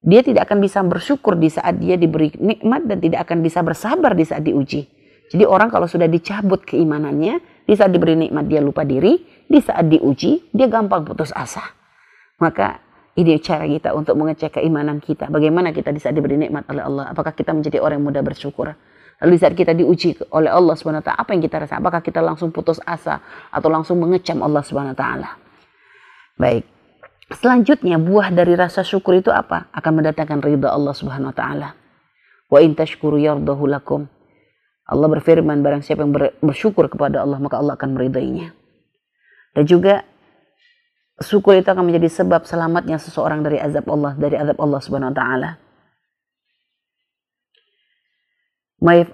dia 0.00 0.24
tidak 0.24 0.48
akan 0.48 0.64
bisa 0.64 0.80
bersyukur 0.86 1.36
di 1.36 1.52
saat 1.52 1.76
dia 1.76 2.00
diberi 2.00 2.32
nikmat 2.38 2.88
dan 2.88 3.02
tidak 3.02 3.28
akan 3.28 3.44
bisa 3.44 3.60
bersabar 3.60 4.16
di 4.16 4.24
saat 4.24 4.46
diuji. 4.46 4.88
Jadi 5.26 5.42
orang 5.42 5.66
kalau 5.66 5.90
sudah 5.90 6.06
dicabut 6.06 6.62
keimanannya, 6.62 7.66
di 7.66 7.74
saat 7.74 7.90
diberi 7.90 8.14
nikmat 8.14 8.46
dia 8.46 8.62
lupa 8.62 8.86
diri, 8.86 9.18
di 9.44 9.58
saat 9.58 9.90
diuji 9.90 10.54
dia 10.54 10.70
gampang 10.70 11.02
putus 11.02 11.34
asa. 11.34 11.66
Maka 12.38 12.85
ini 13.16 13.40
cara 13.40 13.64
kita 13.64 13.96
untuk 13.96 14.12
mengecek 14.20 14.60
keimanan 14.60 15.00
kita. 15.00 15.32
Bagaimana 15.32 15.72
kita 15.72 15.88
di 15.88 16.00
saat 16.00 16.12
diberi 16.12 16.36
nikmat 16.36 16.68
oleh 16.68 16.84
Allah? 16.84 17.04
Apakah 17.16 17.32
kita 17.32 17.56
menjadi 17.56 17.80
orang 17.80 18.04
yang 18.04 18.12
mudah 18.12 18.20
bersyukur? 18.20 18.76
Lalu 19.24 19.40
saat 19.40 19.56
kita 19.56 19.72
diuji 19.72 20.20
oleh 20.28 20.52
Allah 20.52 20.76
SWT, 20.76 21.08
apa 21.08 21.30
yang 21.32 21.40
kita 21.40 21.64
rasa? 21.64 21.80
Apakah 21.80 22.04
kita 22.04 22.20
langsung 22.20 22.52
putus 22.52 22.76
asa 22.84 23.24
atau 23.48 23.72
langsung 23.72 23.96
mengecam 23.96 24.44
Allah 24.44 24.60
SWT? 24.60 25.04
Baik. 26.36 26.68
Selanjutnya 27.32 27.96
buah 27.96 28.28
dari 28.28 28.52
rasa 28.52 28.84
syukur 28.84 29.16
itu 29.16 29.32
apa? 29.32 29.72
Akan 29.72 29.96
mendatangkan 29.96 30.44
ridha 30.44 30.68
Allah 30.68 30.92
Subhanahu 30.92 31.32
wa 31.32 31.36
taala. 31.36 31.68
Wa 32.52 32.60
in 32.60 32.76
tashkuru 32.76 33.18
lakum. 33.66 34.06
Allah 34.86 35.08
berfirman 35.10 35.64
barang 35.64 35.82
siapa 35.82 36.06
yang 36.06 36.14
bersyukur 36.38 36.86
kepada 36.86 37.24
Allah 37.24 37.42
maka 37.42 37.58
Allah 37.58 37.74
akan 37.74 37.98
meridainya. 37.98 38.54
Dan 39.56 39.64
juga 39.66 40.04
syukur 41.20 41.56
itu 41.56 41.68
akan 41.68 41.88
menjadi 41.88 42.22
sebab 42.22 42.44
selamatnya 42.44 43.00
seseorang 43.00 43.40
dari 43.40 43.56
azab 43.56 43.88
Allah, 43.88 44.12
dari 44.16 44.36
azab 44.36 44.56
Allah 44.60 44.80
Subhanahu 44.84 45.12
wa 45.12 45.16
taala. 45.16 45.50
Maif 48.76 49.08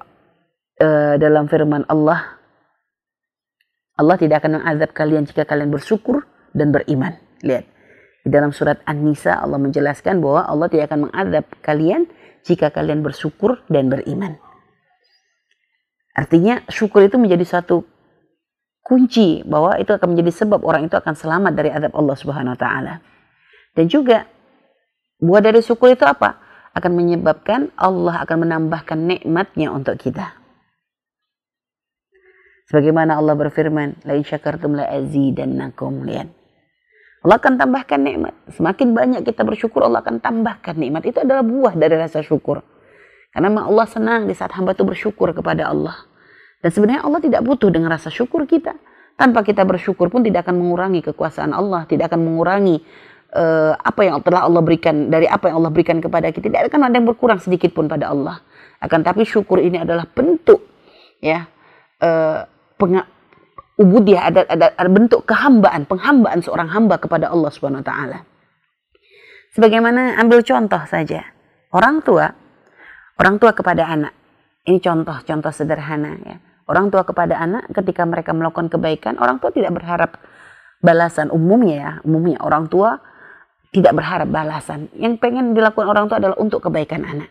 uh, 0.83 1.15
dalam 1.23 1.47
firman 1.47 1.87
Allah 1.87 2.43
Allah 3.95 4.17
tidak 4.19 4.43
akan 4.43 4.59
mengazab 4.59 4.91
kalian 4.91 5.23
jika 5.29 5.47
kalian 5.47 5.71
bersyukur 5.71 6.27
dan 6.51 6.75
beriman. 6.75 7.15
Lihat. 7.45 7.71
Di 8.23 8.31
dalam 8.31 8.55
surat 8.55 8.79
An-Nisa 8.87 9.35
Allah 9.39 9.59
menjelaskan 9.59 10.23
bahwa 10.23 10.47
Allah 10.47 10.71
tidak 10.71 10.91
akan 10.91 11.11
mengadab 11.11 11.45
kalian 11.63 12.07
jika 12.47 12.71
kalian 12.71 13.03
bersyukur 13.03 13.63
dan 13.67 13.91
beriman. 13.91 14.39
Artinya 16.15 16.63
syukur 16.71 17.03
itu 17.03 17.19
menjadi 17.19 17.43
suatu 17.43 17.83
kunci 18.83 19.47
bahwa 19.47 19.79
itu 19.79 19.95
akan 19.95 20.13
menjadi 20.13 20.45
sebab 20.45 20.61
orang 20.67 20.91
itu 20.91 20.99
akan 20.99 21.15
selamat 21.15 21.53
dari 21.55 21.71
adab 21.71 21.95
Allah 21.95 22.17
Subhanahu 22.19 22.55
wa 22.55 22.61
taala. 22.61 22.95
Dan 23.73 23.89
juga 23.89 24.27
buah 25.23 25.41
dari 25.41 25.63
syukur 25.63 25.95
itu 25.95 26.03
apa? 26.05 26.43
Akan 26.75 26.99
menyebabkan 26.99 27.71
Allah 27.79 28.27
akan 28.27 28.49
menambahkan 28.49 28.99
nikmatnya 28.99 29.71
untuk 29.71 29.97
kita. 29.97 30.35
Sebagaimana 32.69 33.21
Allah 33.21 33.37
berfirman, 33.37 34.03
"La 34.09 34.17
in 34.17 34.25
syakartum 34.25 34.77
la 34.77 34.89
azidannakum." 34.89 36.09
Lihat. 36.09 36.29
Allah 37.23 37.37
akan 37.39 37.55
tambahkan 37.55 38.01
nikmat. 38.03 38.35
Semakin 38.51 38.99
banyak 38.99 39.21
kita 39.23 39.47
bersyukur, 39.47 39.87
Allah 39.87 40.03
akan 40.03 40.19
tambahkan 40.19 40.75
nikmat. 40.75 41.07
Itu 41.07 41.23
adalah 41.23 41.47
buah 41.47 41.79
dari 41.79 41.95
rasa 41.95 42.19
syukur. 42.19 42.67
Karena 43.31 43.63
Allah 43.63 43.87
senang 43.87 44.27
di 44.27 44.35
saat 44.35 44.53
hamba 44.59 44.75
itu 44.75 44.83
bersyukur 44.83 45.31
kepada 45.31 45.71
Allah. 45.71 46.12
Dan 46.63 46.71
sebenarnya 46.71 47.03
Allah 47.03 47.19
tidak 47.19 47.43
butuh 47.43 47.69
dengan 47.75 47.91
rasa 47.91 48.09
syukur 48.09 48.47
kita. 48.47 48.79
Tanpa 49.19 49.43
kita 49.43 49.67
bersyukur 49.67 50.09
pun 50.09 50.23
tidak 50.23 50.47
akan 50.49 50.63
mengurangi 50.63 51.03
kekuasaan 51.05 51.53
Allah, 51.53 51.85
tidak 51.91 52.15
akan 52.15 52.23
mengurangi 52.23 52.81
uh, 53.35 53.75
apa 53.77 54.01
yang 54.07 54.23
telah 54.23 54.47
Allah 54.47 54.63
berikan 54.65 55.11
dari 55.11 55.27
apa 55.27 55.51
yang 55.51 55.61
Allah 55.61 55.75
berikan 55.75 55.99
kepada 55.99 56.31
kita. 56.31 56.49
Tidak 56.49 56.71
akan 56.71 56.89
ada 56.89 56.95
yang 56.97 57.07
berkurang 57.11 57.43
sedikit 57.43 57.75
pun 57.75 57.91
pada 57.91 58.15
Allah. 58.15 58.41
Akan 58.79 59.03
tapi 59.03 59.27
syukur 59.27 59.59
ini 59.59 59.83
adalah 59.83 60.07
bentuk 60.07 60.63
ya 61.23 61.47
uh, 62.03 62.47
ubudiyah 63.79 64.23
ada, 64.31 64.41
ada, 64.47 64.67
ada 64.75 64.91
bentuk 64.91 65.27
kehambaan, 65.27 65.87
penghambaan 65.87 66.41
seorang 66.43 66.71
hamba 66.71 66.99
kepada 66.99 67.31
Allah 67.31 67.51
Subhanahu 67.51 67.83
wa 67.83 67.89
taala. 67.89 68.19
Sebagaimana 69.53 70.17
ambil 70.17 70.41
contoh 70.47 70.81
saja. 70.89 71.29
Orang 71.73 72.01
tua, 72.05 72.33
orang 73.21 73.37
tua 73.41 73.53
kepada 73.53 73.89
anak. 73.89 74.13
Ini 74.63 74.79
contoh-contoh 74.79 75.53
sederhana 75.53 76.17
ya. 76.23 76.37
Orang 76.67 76.95
tua 76.95 77.03
kepada 77.03 77.39
anak 77.39 77.71
ketika 77.75 78.07
mereka 78.07 78.31
melakukan 78.31 78.71
kebaikan, 78.71 79.19
orang 79.19 79.43
tua 79.43 79.51
tidak 79.51 79.75
berharap 79.75 80.21
balasan 80.83 81.31
umumnya 81.35 81.77
ya. 81.77 81.93
Umumnya 82.07 82.39
orang 82.43 82.71
tua 82.71 83.03
tidak 83.73 83.97
berharap 83.97 84.29
balasan. 84.29 84.93
Yang 84.95 85.19
pengen 85.19 85.57
dilakukan 85.57 85.89
orang 85.89 86.07
tua 86.07 86.21
adalah 86.21 86.37
untuk 86.39 86.63
kebaikan 86.63 87.03
anak. 87.03 87.31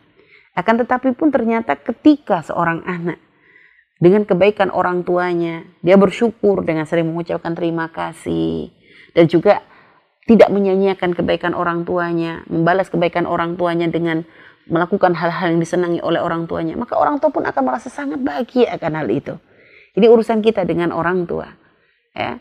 Akan 0.51 0.75
tetapi 0.75 1.15
pun 1.15 1.31
ternyata 1.31 1.79
ketika 1.79 2.43
seorang 2.43 2.83
anak 2.83 3.21
dengan 4.01 4.25
kebaikan 4.25 4.73
orang 4.73 5.05
tuanya. 5.05 5.63
Dia 5.85 5.95
bersyukur 5.95 6.65
dengan 6.65 6.89
sering 6.89 7.07
mengucapkan 7.07 7.53
terima 7.53 7.87
kasih 7.93 8.73
dan 9.13 9.29
juga 9.29 9.61
tidak 10.25 10.49
menyanyiakan 10.49 11.13
kebaikan 11.17 11.53
orang 11.53 11.85
tuanya, 11.85 12.41
membalas 12.49 12.89
kebaikan 12.89 13.29
orang 13.29 13.55
tuanya 13.55 13.89
dengan 13.89 14.25
melakukan 14.71 15.11
hal-hal 15.11 15.51
yang 15.51 15.59
disenangi 15.59 15.99
oleh 15.99 16.23
orang 16.23 16.47
tuanya, 16.47 16.79
maka 16.79 16.95
orang 16.95 17.19
tua 17.19 17.29
pun 17.29 17.43
akan 17.43 17.61
merasa 17.61 17.91
sangat 17.91 18.23
bahagia 18.23 18.71
akan 18.79 19.03
hal 19.03 19.07
itu. 19.11 19.35
Ini 19.99 20.07
urusan 20.07 20.39
kita 20.39 20.63
dengan 20.63 20.95
orang 20.95 21.27
tua. 21.27 21.51
Ya. 22.15 22.39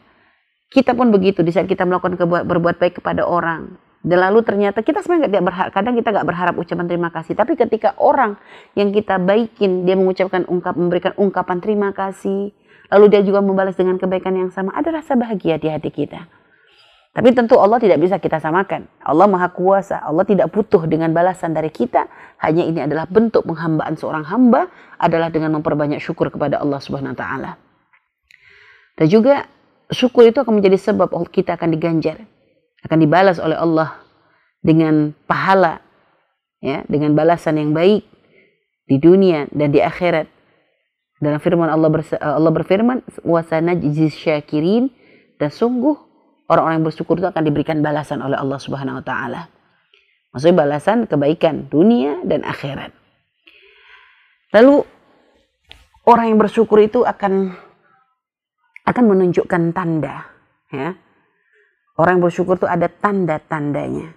Kita 0.71 0.95
pun 0.95 1.11
begitu 1.11 1.43
di 1.43 1.51
saat 1.51 1.67
kita 1.67 1.83
melakukan 1.83 2.15
berbuat 2.23 2.79
baik 2.79 3.03
kepada 3.03 3.27
orang, 3.27 3.75
dan 4.01 4.23
lalu 4.23 4.41
ternyata 4.41 4.81
kita 4.81 5.05
sebenarnya 5.05 5.29
tidak 5.29 5.45
berharap, 5.51 5.71
kadang 5.77 5.95
kita 5.99 6.09
nggak 6.15 6.27
berharap 6.31 6.55
ucapan 6.57 6.87
terima 6.87 7.11
kasih. 7.13 7.35
Tapi 7.37 7.53
ketika 7.59 7.99
orang 8.01 8.39
yang 8.73 8.95
kita 8.95 9.19
baikin, 9.19 9.85
dia 9.85 9.93
mengucapkan 9.93 10.47
ungkap, 10.49 10.79
memberikan 10.79 11.13
ungkapan 11.19 11.59
terima 11.59 11.91
kasih, 11.93 12.55
lalu 12.89 13.05
dia 13.13 13.21
juga 13.21 13.45
membalas 13.45 13.77
dengan 13.77 14.01
kebaikan 14.01 14.39
yang 14.39 14.51
sama, 14.55 14.73
ada 14.73 14.89
rasa 14.95 15.19
bahagia 15.19 15.61
di 15.61 15.69
hati 15.69 15.93
kita. 15.93 16.31
Tapi 17.11 17.35
tentu 17.35 17.59
Allah 17.59 17.83
tidak 17.83 17.99
bisa 17.99 18.23
kita 18.23 18.39
samakan. 18.39 18.87
Allah 19.03 19.27
Maha 19.27 19.51
Kuasa. 19.51 19.99
Allah 19.99 20.23
tidak 20.23 20.55
butuh 20.55 20.87
dengan 20.87 21.11
balasan 21.11 21.51
dari 21.51 21.67
kita. 21.67 22.07
Hanya 22.39 22.63
ini 22.63 22.87
adalah 22.87 23.11
bentuk 23.11 23.43
penghambaan 23.51 23.99
seorang 23.99 24.23
hamba 24.31 24.71
adalah 24.95 25.27
dengan 25.27 25.59
memperbanyak 25.59 25.99
syukur 25.99 26.31
kepada 26.31 26.63
Allah 26.63 26.79
Subhanahu 26.79 27.13
wa 27.13 27.19
taala. 27.19 27.51
Dan 28.95 29.11
juga 29.11 29.51
syukur 29.91 30.27
itu 30.31 30.39
akan 30.39 30.63
menjadi 30.63 30.79
sebab 30.79 31.11
kita 31.29 31.59
akan 31.59 31.75
diganjar 31.75 32.23
akan 32.87 32.99
dibalas 33.03 33.37
oleh 33.43 33.59
Allah 33.59 34.01
dengan 34.65 35.13
pahala 35.27 35.83
ya 36.63 36.87
dengan 36.87 37.13
balasan 37.13 37.61
yang 37.61 37.73
baik 37.75 38.07
di 38.87 38.97
dunia 38.97 39.51
dan 39.53 39.75
di 39.75 39.83
akhirat 39.83 40.29
dalam 41.21 41.41
firman 41.43 41.69
Allah 41.69 41.91
Allah 42.23 42.53
berfirman 42.53 43.05
wasanajzi 43.27 44.09
syakirin 44.09 44.89
dan 45.37 45.53
sungguh 45.53 46.10
orang-orang 46.51 46.83
yang 46.83 46.87
bersyukur 46.91 47.15
itu 47.23 47.31
akan 47.31 47.43
diberikan 47.47 47.79
balasan 47.79 48.19
oleh 48.21 48.35
Allah 48.35 48.59
Subhanahu 48.59 48.99
wa 48.99 49.05
taala. 49.07 49.47
Maksudnya 50.35 50.57
balasan 50.59 51.07
kebaikan 51.07 51.71
dunia 51.71 52.19
dan 52.27 52.43
akhirat. 52.43 52.91
Lalu 54.51 54.83
orang 56.11 56.27
yang 56.35 56.39
bersyukur 56.43 56.83
itu 56.83 57.07
akan 57.07 57.55
akan 58.83 59.05
menunjukkan 59.07 59.71
tanda 59.71 60.27
ya 60.75 60.99
Orang 62.01 62.17
yang 62.17 62.33
bersyukur 62.33 62.57
itu 62.57 62.65
ada 62.65 62.89
tanda-tandanya. 62.89 64.17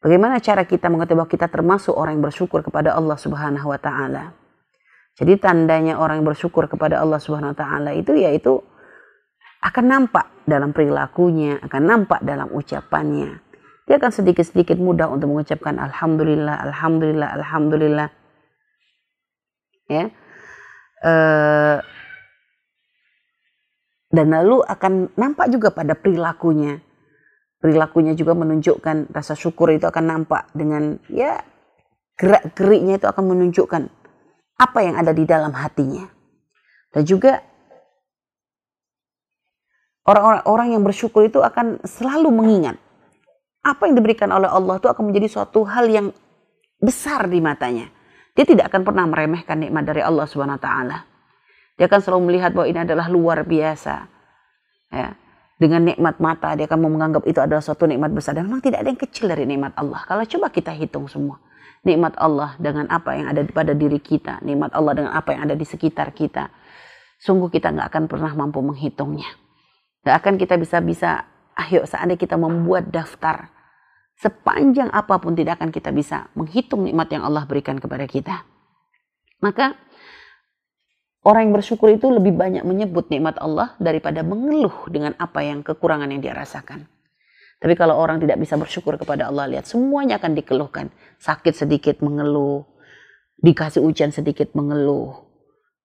Bagaimana 0.00 0.40
cara 0.40 0.64
kita 0.64 0.88
mengetahui 0.88 1.20
bahwa 1.20 1.28
kita 1.28 1.52
termasuk 1.52 1.92
orang 1.92 2.16
yang 2.16 2.24
bersyukur 2.24 2.64
kepada 2.64 2.96
Allah 2.96 3.20
Subhanahu 3.20 3.68
wa 3.68 3.76
taala? 3.76 4.32
Jadi 5.20 5.36
tandanya 5.36 6.00
orang 6.00 6.24
yang 6.24 6.32
bersyukur 6.32 6.64
kepada 6.64 6.96
Allah 6.96 7.20
Subhanahu 7.20 7.52
wa 7.52 7.58
taala 7.60 7.92
itu 7.92 8.16
yaitu 8.16 8.64
akan 9.60 9.84
nampak 9.86 10.26
dalam 10.48 10.72
perilakunya, 10.72 11.60
akan 11.60 11.82
nampak 11.84 12.20
dalam 12.24 12.48
ucapannya. 12.50 13.40
Dia 13.84 13.98
akan 13.98 14.12
sedikit-sedikit 14.12 14.78
mudah 14.80 15.10
untuk 15.10 15.34
mengucapkan 15.34 15.76
alhamdulillah, 15.76 16.64
alhamdulillah, 16.70 17.28
alhamdulillah. 17.42 18.08
Ya. 19.90 20.04
Uh, 21.00 21.82
dan 24.12 24.26
lalu 24.30 24.60
akan 24.64 25.08
nampak 25.16 25.48
juga 25.48 25.72
pada 25.72 25.96
perilakunya 25.96 26.84
perilakunya 27.60 28.16
juga 28.16 28.32
menunjukkan 28.32 29.12
rasa 29.12 29.36
syukur 29.36 29.70
itu 29.70 29.84
akan 29.84 30.04
nampak 30.08 30.48
dengan 30.56 30.96
ya 31.12 31.44
gerak-geriknya 32.16 32.98
itu 32.98 33.06
akan 33.06 33.24
menunjukkan 33.36 33.82
apa 34.60 34.78
yang 34.80 34.96
ada 34.96 35.12
di 35.12 35.24
dalam 35.28 35.52
hatinya. 35.52 36.08
Dan 36.90 37.06
juga 37.06 37.40
orang-orang 40.18 40.74
yang 40.74 40.82
bersyukur 40.82 41.28
itu 41.28 41.38
akan 41.38 41.78
selalu 41.86 42.32
mengingat 42.34 42.76
apa 43.60 43.86
yang 43.86 43.94
diberikan 43.94 44.32
oleh 44.32 44.48
Allah 44.48 44.80
itu 44.80 44.88
akan 44.88 45.12
menjadi 45.12 45.28
suatu 45.28 45.68
hal 45.68 45.86
yang 45.86 46.06
besar 46.80 47.28
di 47.28 47.38
matanya. 47.44 47.92
Dia 48.32 48.48
tidak 48.48 48.72
akan 48.72 48.82
pernah 48.82 49.04
meremehkan 49.04 49.60
nikmat 49.60 49.84
dari 49.84 50.00
Allah 50.00 50.24
Subhanahu 50.24 50.56
wa 50.56 50.64
taala. 50.64 50.98
Dia 51.76 51.86
akan 51.86 52.00
selalu 52.00 52.20
melihat 52.32 52.56
bahwa 52.56 52.66
ini 52.72 52.80
adalah 52.80 53.06
luar 53.12 53.44
biasa. 53.44 53.94
Ya 54.90 55.20
dengan 55.60 55.84
nikmat 55.84 56.16
mata 56.24 56.56
dia 56.56 56.64
akan 56.64 56.80
menganggap 56.88 57.28
itu 57.28 57.36
adalah 57.36 57.60
suatu 57.60 57.84
nikmat 57.84 58.16
besar 58.16 58.32
dan 58.32 58.48
memang 58.48 58.64
tidak 58.64 58.80
ada 58.80 58.88
yang 58.88 58.96
kecil 58.96 59.28
dari 59.28 59.44
nikmat 59.44 59.76
Allah 59.76 60.00
kalau 60.08 60.24
coba 60.24 60.48
kita 60.48 60.72
hitung 60.72 61.04
semua 61.04 61.36
nikmat 61.84 62.16
Allah 62.16 62.56
dengan 62.56 62.88
apa 62.88 63.12
yang 63.12 63.28
ada 63.28 63.44
pada 63.44 63.76
diri 63.76 64.00
kita 64.00 64.40
nikmat 64.40 64.72
Allah 64.72 64.96
dengan 64.96 65.12
apa 65.12 65.36
yang 65.36 65.44
ada 65.44 65.52
di 65.52 65.68
sekitar 65.68 66.16
kita 66.16 66.48
sungguh 67.20 67.52
kita 67.52 67.76
nggak 67.76 67.92
akan 67.92 68.04
pernah 68.08 68.32
mampu 68.32 68.64
menghitungnya 68.64 69.28
nggak 70.04 70.16
akan 70.16 70.34
kita 70.40 70.54
bisa 70.56 70.78
bisa 70.80 71.10
ayo 71.60 71.84
seandainya 71.84 72.20
kita 72.20 72.36
membuat 72.40 72.88
daftar 72.88 73.52
sepanjang 74.20 74.92
apa 74.92 75.16
pun 75.16 75.32
tidak 75.32 75.60
akan 75.60 75.72
kita 75.72 75.90
bisa 75.96 76.28
menghitung 76.36 76.84
nikmat 76.84 77.08
yang 77.08 77.24
Allah 77.24 77.48
berikan 77.48 77.80
kepada 77.80 78.04
kita. 78.04 78.44
Maka 79.40 79.72
orang 81.24 81.48
yang 81.48 81.54
bersyukur 81.56 81.88
itu 81.88 82.12
lebih 82.12 82.36
banyak 82.36 82.60
menyebut 82.60 83.08
nikmat 83.08 83.40
Allah 83.40 83.72
daripada 83.80 84.20
mengeluh 84.20 84.84
dengan 84.92 85.16
apa 85.16 85.40
yang 85.40 85.64
kekurangan 85.64 86.12
yang 86.12 86.20
dia 86.20 86.36
rasakan. 86.36 86.84
Tapi 87.60 87.76
kalau 87.76 87.96
orang 87.96 88.20
tidak 88.20 88.40
bisa 88.40 88.56
bersyukur 88.56 88.96
kepada 88.96 89.28
Allah, 89.28 89.44
lihat 89.48 89.68
semuanya 89.68 90.16
akan 90.16 90.32
dikeluhkan. 90.32 90.88
Sakit 91.20 91.52
sedikit 91.52 92.00
mengeluh, 92.00 92.64
dikasih 93.40 93.84
ujian 93.84 94.12
sedikit 94.12 94.56
mengeluh, 94.56 95.29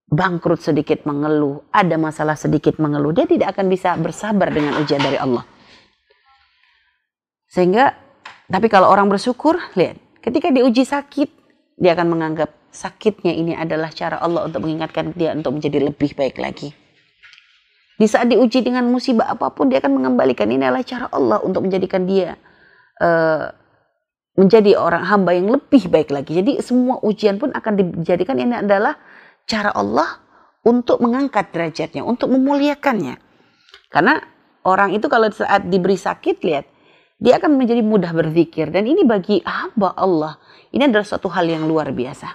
bangkrut 0.06 0.62
sedikit 0.62 1.04
mengeluh, 1.10 1.66
ada 1.74 1.98
masalah 1.98 2.38
sedikit 2.38 2.78
mengeluh. 2.78 3.12
Dia 3.12 3.26
tidak 3.26 3.58
akan 3.58 3.66
bisa 3.68 3.98
bersabar 3.98 4.54
dengan 4.54 4.78
ujian 4.82 5.02
dari 5.02 5.18
Allah. 5.18 5.44
Sehingga, 7.50 7.96
tapi 8.46 8.68
kalau 8.70 8.92
orang 8.92 9.10
bersyukur, 9.10 9.58
lihat, 9.74 9.98
ketika 10.22 10.52
diuji 10.54 10.86
sakit, 10.86 11.30
dia 11.80 11.98
akan 11.98 12.08
menganggap 12.12 12.54
sakitnya 12.70 13.32
ini 13.32 13.56
adalah 13.56 13.88
cara 13.92 14.20
Allah 14.20 14.46
untuk 14.46 14.68
mengingatkan 14.68 15.16
dia 15.16 15.32
untuk 15.32 15.56
menjadi 15.56 15.88
lebih 15.88 16.12
baik 16.14 16.36
lagi. 16.38 16.76
Di 17.96 18.12
saat 18.12 18.28
diuji 18.28 18.60
dengan 18.60 18.84
musibah 18.92 19.32
apa 19.32 19.56
pun, 19.56 19.72
dia 19.72 19.80
akan 19.80 19.96
mengembalikan 19.96 20.52
ini 20.52 20.68
adalah 20.68 20.84
cara 20.84 21.08
Allah 21.16 21.40
untuk 21.40 21.64
menjadikan 21.64 22.04
dia 22.04 22.36
uh, 23.00 23.48
menjadi 24.36 24.76
orang 24.76 25.08
hamba 25.08 25.32
yang 25.32 25.48
lebih 25.48 25.88
baik 25.88 26.12
lagi. 26.12 26.44
Jadi 26.44 26.60
semua 26.60 27.00
ujian 27.00 27.40
pun 27.40 27.56
akan 27.56 28.04
dijadikan 28.04 28.36
ini 28.36 28.60
adalah 28.60 29.00
cara 29.46 29.72
Allah 29.74 30.22
untuk 30.66 31.02
mengangkat 31.02 31.54
derajatnya, 31.54 32.02
untuk 32.02 32.34
memuliakannya. 32.34 33.22
Karena 33.90 34.18
orang 34.66 34.98
itu 34.98 35.06
kalau 35.06 35.30
saat 35.30 35.70
diberi 35.70 35.96
sakit, 35.96 36.42
lihat, 36.42 36.66
dia 37.22 37.38
akan 37.38 37.56
menjadi 37.56 37.86
mudah 37.86 38.12
berzikir. 38.12 38.74
Dan 38.74 38.90
ini 38.90 39.06
bagi 39.06 39.40
hamba 39.46 39.94
Allah, 39.96 40.42
ini 40.74 40.90
adalah 40.90 41.06
suatu 41.06 41.30
hal 41.32 41.46
yang 41.46 41.70
luar 41.70 41.94
biasa. 41.94 42.28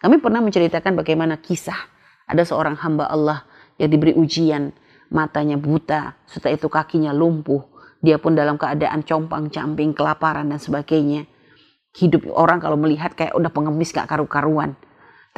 Kami 0.00 0.20
pernah 0.20 0.40
menceritakan 0.40 0.96
bagaimana 0.96 1.40
kisah 1.40 1.76
ada 2.24 2.44
seorang 2.46 2.78
hamba 2.78 3.10
Allah 3.10 3.44
yang 3.76 3.90
diberi 3.90 4.16
ujian 4.16 4.72
matanya 5.10 5.58
buta, 5.58 6.22
setelah 6.24 6.54
itu 6.54 6.70
kakinya 6.70 7.10
lumpuh, 7.10 7.66
dia 8.00 8.16
pun 8.16 8.32
dalam 8.32 8.56
keadaan 8.56 9.02
compang-camping, 9.02 9.92
kelaparan 9.92 10.48
dan 10.48 10.62
sebagainya. 10.62 11.26
Hidup 11.90 12.30
orang 12.30 12.62
kalau 12.62 12.78
melihat 12.78 13.18
kayak 13.18 13.34
udah 13.34 13.50
pengemis 13.50 13.90
gak 13.90 14.06
karu-karuan. 14.06 14.78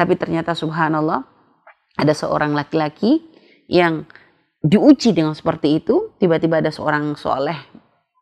Tapi 0.02 0.18
ternyata 0.18 0.58
subhanallah 0.58 1.22
ada 1.94 2.10
seorang 2.10 2.58
laki-laki 2.58 3.22
yang 3.70 4.02
diuji 4.58 5.14
dengan 5.14 5.30
seperti 5.30 5.78
itu, 5.78 6.10
tiba-tiba 6.18 6.58
ada 6.58 6.74
seorang 6.74 7.14
soleh 7.14 7.54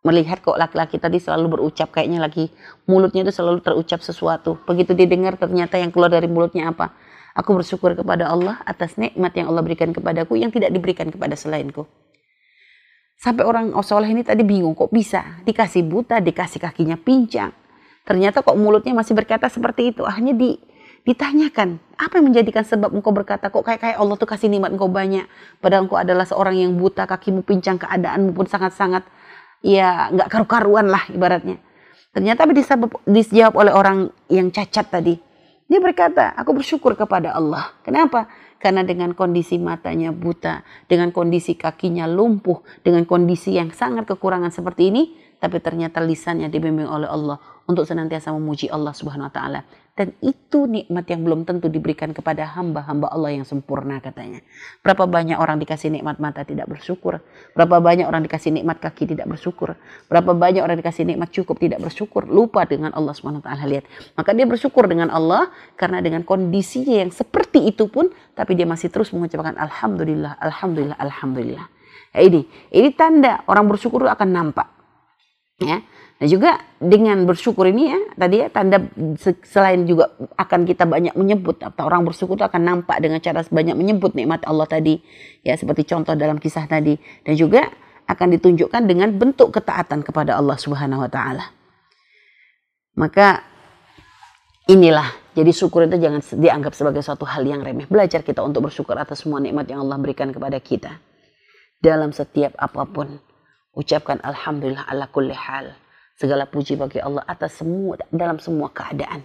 melihat 0.04 0.44
kok 0.44 0.60
laki-laki 0.60 1.00
tadi 1.00 1.16
selalu 1.16 1.56
berucap 1.56 1.88
kayaknya 1.88 2.20
lagi 2.20 2.52
mulutnya 2.84 3.25
itu 3.25 3.32
selalu 3.32 3.64
terucap 3.64 4.04
sesuatu. 4.04 4.60
Begitu 4.68 4.92
didengar 4.92 5.40
ternyata 5.40 5.80
yang 5.80 5.88
keluar 5.88 6.12
dari 6.12 6.28
mulutnya 6.28 6.68
apa? 6.68 6.92
Aku 7.32 7.56
bersyukur 7.56 7.96
kepada 7.96 8.28
Allah 8.28 8.60
atas 8.68 9.00
nikmat 9.00 9.32
yang 9.32 9.49
Allah 9.49 9.64
berikan 9.64 9.88
kepadaku 9.96 10.37
yang 10.37 10.52
tidak 10.52 10.76
diberikan 10.76 11.08
kepada 11.08 11.32
selainku. 11.32 11.88
Sampai 13.16 13.49
orang 13.49 13.72
soleh 13.80 14.12
ini 14.12 14.20
tadi 14.20 14.44
bingung 14.44 14.76
kok 14.76 14.92
bisa 14.92 15.40
dikasih 15.49 15.80
buta, 15.88 16.20
dikasih 16.20 16.60
kakinya 16.60 17.00
pincang. 17.00 17.56
Ternyata 18.04 18.44
kok 18.44 18.56
mulutnya 18.56 18.92
masih 18.92 19.16
berkata 19.16 19.49
seperti 19.49 19.96
itu. 19.96 20.04
Akhirnya 20.04 20.37
di, 20.37 20.60
ditanyakan, 21.04 21.80
apa 21.97 22.21
yang 22.21 22.33
menjadikan 22.33 22.64
sebab 22.64 22.92
engkau 22.92 23.12
berkata 23.12 23.49
kok 23.49 23.64
kayak 23.64 23.80
kayak 23.80 23.97
Allah 23.97 24.16
tuh 24.21 24.28
kasih 24.28 24.52
nikmat 24.52 24.73
engkau 24.73 24.88
banyak. 24.88 25.25
Padahal 25.59 25.88
engkau 25.88 25.97
adalah 25.97 26.28
seorang 26.28 26.57
yang 26.61 26.76
buta, 26.76 27.09
kakimu 27.09 27.40
pincang, 27.45 27.80
keadaanmu 27.80 28.37
pun 28.37 28.45
sangat-sangat 28.45 29.04
ya 29.64 30.12
nggak 30.12 30.28
karu-karuan 30.28 30.88
lah 30.88 31.04
ibaratnya. 31.09 31.61
Ternyata 32.11 32.42
dijawab 33.07 33.54
oleh 33.54 33.73
orang 33.73 34.11
yang 34.26 34.50
cacat 34.50 34.90
tadi. 34.90 35.14
Dia 35.71 35.78
berkata, 35.78 36.35
aku 36.35 36.59
bersyukur 36.59 36.99
kepada 36.99 37.30
Allah. 37.30 37.71
Kenapa? 37.87 38.26
Karena 38.59 38.83
dengan 38.83 39.14
kondisi 39.14 39.54
matanya 39.54 40.11
buta, 40.11 40.66
dengan 40.90 41.14
kondisi 41.14 41.55
kakinya 41.55 42.11
lumpuh, 42.11 42.61
dengan 42.83 43.07
kondisi 43.07 43.55
yang 43.55 43.70
sangat 43.70 44.11
kekurangan 44.11 44.51
seperti 44.51 44.90
ini, 44.90 45.03
tapi 45.40 45.57
ternyata 45.59 46.05
lisannya 46.05 46.53
dibimbing 46.53 46.87
oleh 46.87 47.09
Allah 47.09 47.40
untuk 47.64 47.88
senantiasa 47.88 48.31
memuji 48.37 48.68
Allah 48.68 48.92
Subhanahu 48.92 49.33
wa 49.33 49.35
taala. 49.35 49.61
Dan 50.00 50.16
itu 50.24 50.64
nikmat 50.64 51.05
yang 51.12 51.29
belum 51.29 51.44
tentu 51.44 51.68
diberikan 51.68 52.16
kepada 52.16 52.48
hamba-hamba 52.57 53.12
Allah 53.12 53.37
yang 53.37 53.44
sempurna 53.44 54.00
katanya. 54.00 54.40
Berapa 54.81 55.05
banyak 55.05 55.37
orang 55.37 55.61
dikasih 55.61 55.92
nikmat 55.92 56.16
mata 56.16 56.40
tidak 56.40 56.72
bersyukur. 56.72 57.20
Berapa 57.53 57.85
banyak 57.85 58.09
orang 58.09 58.24
dikasih 58.24 58.48
nikmat 58.48 58.81
kaki 58.81 59.12
tidak 59.12 59.29
bersyukur. 59.29 59.76
Berapa 60.09 60.33
banyak 60.33 60.64
orang 60.64 60.81
dikasih 60.81 61.05
nikmat 61.05 61.29
cukup 61.37 61.61
tidak 61.61 61.85
bersyukur. 61.85 62.24
Lupa 62.24 62.64
dengan 62.64 62.96
Allah 62.96 63.12
SWT. 63.12 63.44
Lihat. 63.44 63.85
Maka 64.16 64.31
dia 64.33 64.48
bersyukur 64.48 64.88
dengan 64.88 65.12
Allah 65.12 65.53
karena 65.76 66.00
dengan 66.00 66.24
kondisinya 66.24 66.96
yang 67.05 67.12
seperti 67.12 67.68
itu 67.68 67.85
pun. 67.92 68.09
Tapi 68.33 68.57
dia 68.57 68.64
masih 68.64 68.88
terus 68.88 69.12
mengucapkan 69.12 69.53
Alhamdulillah, 69.61 70.40
Alhamdulillah, 70.40 70.96
Alhamdulillah. 70.96 71.66
Ya, 72.16 72.24
ini, 72.24 72.48
ini 72.72 72.88
tanda 72.96 73.44
orang 73.44 73.68
bersyukur 73.68 74.09
akan 74.09 74.33
nampak. 74.33 74.80
Ya, 75.61 75.85
Nah 76.20 76.29
juga 76.29 76.61
dengan 76.77 77.25
bersyukur 77.25 77.64
ini 77.64 77.96
ya 77.96 78.01
tadi 78.12 78.44
ya 78.44 78.53
tanda 78.53 78.77
selain 79.40 79.88
juga 79.88 80.12
akan 80.37 80.68
kita 80.68 80.85
banyak 80.85 81.16
menyebut 81.16 81.64
atau 81.64 81.88
orang 81.88 82.05
bersyukur 82.05 82.37
itu 82.37 82.44
akan 82.44 82.61
nampak 82.61 83.01
dengan 83.01 83.25
cara 83.25 83.40
banyak 83.40 83.73
menyebut 83.73 84.12
nikmat 84.12 84.44
Allah 84.44 84.68
tadi 84.68 85.01
ya 85.40 85.57
seperti 85.57 85.88
contoh 85.88 86.12
dalam 86.12 86.37
kisah 86.37 86.68
tadi 86.68 87.01
dan 87.25 87.35
juga 87.40 87.73
akan 88.05 88.37
ditunjukkan 88.37 88.85
dengan 88.85 89.16
bentuk 89.16 89.49
ketaatan 89.49 90.05
kepada 90.05 90.37
Allah 90.37 90.61
Subhanahu 90.61 91.01
wa 91.01 91.09
taala. 91.09 91.57
Maka 93.01 93.40
inilah 94.68 95.09
jadi 95.33 95.57
syukur 95.57 95.88
itu 95.88 95.96
jangan 95.96 96.20
dianggap 96.37 96.77
sebagai 96.77 97.01
suatu 97.01 97.25
hal 97.25 97.49
yang 97.49 97.64
remeh. 97.64 97.88
Belajar 97.88 98.20
kita 98.20 98.44
untuk 98.44 98.68
bersyukur 98.68 98.92
atas 98.92 99.25
semua 99.25 99.40
nikmat 99.40 99.73
yang 99.73 99.88
Allah 99.88 99.96
berikan 99.96 100.29
kepada 100.37 100.61
kita. 100.61 101.01
Dalam 101.81 102.12
setiap 102.12 102.53
apa 102.61 102.85
pun 102.85 103.30
ucapkan 103.76 104.18
alhamdulillah 104.22 104.87
ala 104.88 105.06
kulli 105.11 105.35
hal 105.35 105.74
Segala 106.20 106.44
puji 106.44 106.76
bagi 106.76 107.00
Allah 107.00 107.24
atas 107.24 107.64
semua 107.64 107.96
dalam 108.12 108.37
semua 108.37 108.68
keadaan. 108.68 109.24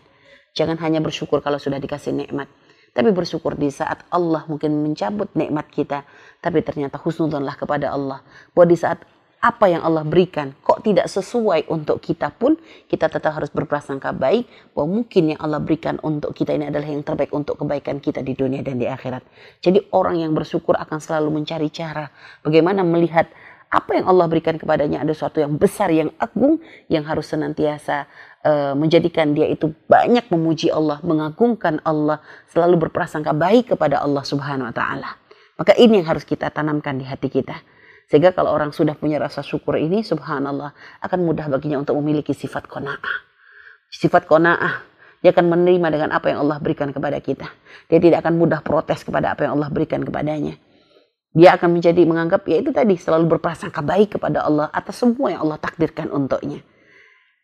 Jangan 0.56 0.80
hanya 0.80 1.04
bersyukur 1.04 1.44
kalau 1.44 1.60
sudah 1.60 1.76
dikasih 1.76 2.16
nikmat, 2.16 2.48
tapi 2.96 3.12
bersyukur 3.12 3.60
di 3.60 3.68
saat 3.68 4.08
Allah 4.08 4.48
mungkin 4.48 4.80
mencabut 4.80 5.28
nikmat 5.36 5.68
kita, 5.68 6.08
tapi 6.40 6.64
ternyata 6.64 6.96
husnudonlah 6.96 7.60
kepada 7.60 7.92
Allah. 7.92 8.24
Bahwa 8.56 8.72
di 8.72 8.80
saat 8.80 9.04
apa 9.46 9.70
yang 9.70 9.86
Allah 9.86 10.02
berikan 10.02 10.58
kok 10.66 10.82
tidak 10.82 11.06
sesuai 11.06 11.70
untuk 11.70 12.02
kita 12.02 12.34
pun 12.34 12.58
kita 12.90 13.14
tetap 13.14 13.30
harus 13.30 13.54
berprasangka 13.54 14.10
baik 14.10 14.50
bahwa 14.74 14.98
mungkin 15.04 15.38
yang 15.38 15.40
Allah 15.44 15.62
berikan 15.62 16.02
untuk 16.02 16.34
kita 16.34 16.58
ini 16.58 16.74
adalah 16.74 16.90
yang 16.90 17.06
terbaik 17.06 17.30
untuk 17.30 17.62
kebaikan 17.62 18.02
kita 18.02 18.26
di 18.26 18.34
dunia 18.34 18.66
dan 18.66 18.82
di 18.82 18.90
akhirat. 18.90 19.22
Jadi 19.62 19.94
orang 19.94 20.26
yang 20.26 20.34
bersyukur 20.34 20.74
akan 20.74 20.98
selalu 20.98 21.30
mencari 21.30 21.70
cara 21.70 22.10
bagaimana 22.42 22.82
melihat 22.82 23.30
apa 23.76 24.00
yang 24.00 24.08
Allah 24.08 24.32
berikan 24.32 24.56
kepadanya 24.56 25.04
ada 25.04 25.12
sesuatu 25.12 25.44
yang 25.44 25.60
besar, 25.60 25.92
yang 25.92 26.16
agung, 26.16 26.64
yang 26.88 27.04
harus 27.04 27.28
senantiasa 27.28 28.08
uh, 28.48 28.72
menjadikan 28.72 29.36
dia 29.36 29.52
itu 29.52 29.76
banyak 29.92 30.32
memuji 30.32 30.72
Allah, 30.72 31.04
mengagungkan 31.04 31.84
Allah, 31.84 32.24
selalu 32.48 32.88
berprasangka 32.88 33.36
baik 33.36 33.76
kepada 33.76 34.00
Allah 34.00 34.24
Subhanahu 34.24 34.72
wa 34.72 34.76
taala. 34.76 35.20
Maka 35.60 35.76
ini 35.76 36.00
yang 36.00 36.08
harus 36.08 36.24
kita 36.24 36.48
tanamkan 36.56 36.96
di 36.96 37.04
hati 37.04 37.28
kita. 37.28 37.60
Sehingga 38.08 38.32
kalau 38.32 38.54
orang 38.54 38.72
sudah 38.72 38.94
punya 38.96 39.18
rasa 39.18 39.42
syukur 39.42 39.82
ini, 39.82 40.06
subhanallah, 40.06 40.72
akan 41.02 41.20
mudah 41.26 41.50
baginya 41.50 41.82
untuk 41.82 41.98
memiliki 41.98 42.38
sifat 42.38 42.70
kona'ah. 42.70 43.16
Sifat 43.90 44.30
kona'ah, 44.30 44.86
dia 45.26 45.34
akan 45.34 45.50
menerima 45.50 45.88
dengan 45.90 46.10
apa 46.14 46.30
yang 46.30 46.46
Allah 46.46 46.62
berikan 46.62 46.94
kepada 46.94 47.18
kita. 47.18 47.50
Dia 47.90 47.98
tidak 47.98 48.22
akan 48.22 48.38
mudah 48.38 48.62
protes 48.62 49.02
kepada 49.02 49.34
apa 49.34 49.50
yang 49.50 49.58
Allah 49.58 49.74
berikan 49.74 50.06
kepadanya. 50.06 50.54
Dia 51.36 51.60
akan 51.60 51.78
menjadi 51.78 52.00
menganggap 52.08 52.48
ya 52.48 52.64
itu 52.64 52.72
tadi 52.72 52.96
selalu 52.96 53.36
berprasangka 53.36 53.84
baik 53.84 54.16
kepada 54.16 54.48
Allah 54.48 54.72
atas 54.72 55.04
semua 55.04 55.36
yang 55.36 55.44
Allah 55.44 55.60
takdirkan 55.60 56.08
untuknya. 56.08 56.64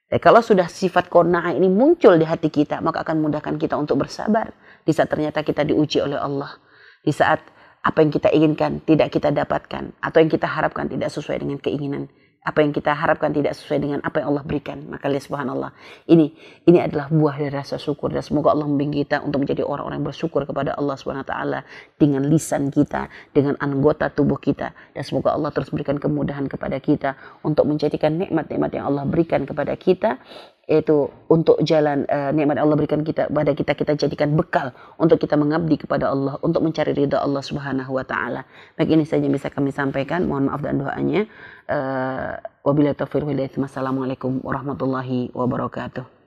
Dan 0.08 0.20
kalau 0.24 0.40
sudah 0.40 0.72
sifat 0.72 1.12
kona'ah 1.12 1.52
ini 1.52 1.68
muncul 1.68 2.16
di 2.16 2.24
hati 2.24 2.48
kita, 2.48 2.80
maka 2.80 3.04
akan 3.04 3.20
memudahkan 3.20 3.60
kita 3.60 3.76
untuk 3.76 4.00
bersabar. 4.00 4.56
Di 4.88 4.96
saat 4.96 5.12
ternyata 5.12 5.44
kita 5.44 5.68
diuji 5.68 6.00
oleh 6.00 6.16
Allah. 6.16 6.56
Di 7.04 7.12
saat 7.12 7.44
apa 7.84 8.00
yang 8.00 8.12
kita 8.16 8.32
inginkan 8.32 8.80
tidak 8.88 9.12
kita 9.12 9.28
dapatkan. 9.32 9.92
Atau 10.00 10.24
yang 10.24 10.32
kita 10.32 10.48
harapkan 10.48 10.88
tidak 10.88 11.12
sesuai 11.12 11.44
dengan 11.44 11.60
keinginan 11.60 12.08
apa 12.42 12.66
yang 12.66 12.74
kita 12.74 12.98
harapkan 12.98 13.30
tidak 13.30 13.54
sesuai 13.54 13.80
dengan 13.86 14.00
apa 14.02 14.18
yang 14.18 14.34
Allah 14.34 14.42
berikan. 14.42 14.82
Maka 14.90 15.06
lihat 15.06 15.30
subhanallah. 15.30 15.78
Ini 16.10 16.26
ini 16.66 16.78
adalah 16.82 17.14
buah 17.14 17.38
dari 17.38 17.54
rasa 17.54 17.78
syukur 17.78 18.10
dan 18.10 18.26
semoga 18.26 18.50
Allah 18.50 18.66
membimbing 18.66 19.06
kita 19.06 19.22
untuk 19.22 19.46
menjadi 19.46 19.62
orang-orang 19.62 20.02
yang 20.02 20.10
bersyukur 20.10 20.42
kepada 20.50 20.74
Allah 20.74 20.98
Subhanahu 20.98 21.30
taala 21.30 21.62
dengan 22.02 22.26
lisan 22.26 22.74
kita, 22.74 23.14
dengan 23.30 23.54
anggota 23.62 24.10
tubuh 24.10 24.42
kita 24.42 24.74
dan 24.74 25.04
semoga 25.06 25.38
Allah 25.38 25.54
terus 25.54 25.70
berikan 25.70 26.02
kemudahan 26.02 26.50
kepada 26.50 26.82
kita 26.82 27.14
untuk 27.46 27.70
menjadikan 27.70 28.18
nikmat-nikmat 28.18 28.74
yang 28.74 28.90
Allah 28.90 29.06
berikan 29.06 29.46
kepada 29.46 29.78
kita 29.78 30.18
yaitu 30.72 31.12
untuk 31.28 31.60
jalan 31.68 32.08
uh, 32.08 32.32
nikmat 32.32 32.56
Allah 32.56 32.80
berikan 32.80 33.04
kita 33.04 33.28
pada 33.28 33.52
kita 33.52 33.76
kita 33.76 33.92
jadikan 34.00 34.32
bekal 34.40 34.72
untuk 34.96 35.20
kita 35.20 35.36
mengabdi 35.36 35.76
kepada 35.76 36.08
Allah 36.08 36.40
untuk 36.40 36.64
mencari 36.64 36.96
ridha 36.96 37.20
Allah 37.20 37.44
Subhanahu 37.44 37.92
wa 37.92 38.08
taala. 38.08 38.48
Baik 38.80 38.96
ini 38.96 39.04
saja 39.04 39.28
yang 39.28 39.36
bisa 39.36 39.52
kami 39.52 39.76
sampaikan. 39.76 40.24
Mohon 40.32 40.44
maaf 40.48 40.62
dan 40.64 40.80
doanya. 40.80 41.22
Uh, 41.68 42.40
wabillahi 42.64 42.96
taufiq 42.96 43.28
Wassalamualaikum 43.60 44.40
warahmatullahi 44.48 45.36
wabarakatuh. 45.36 46.21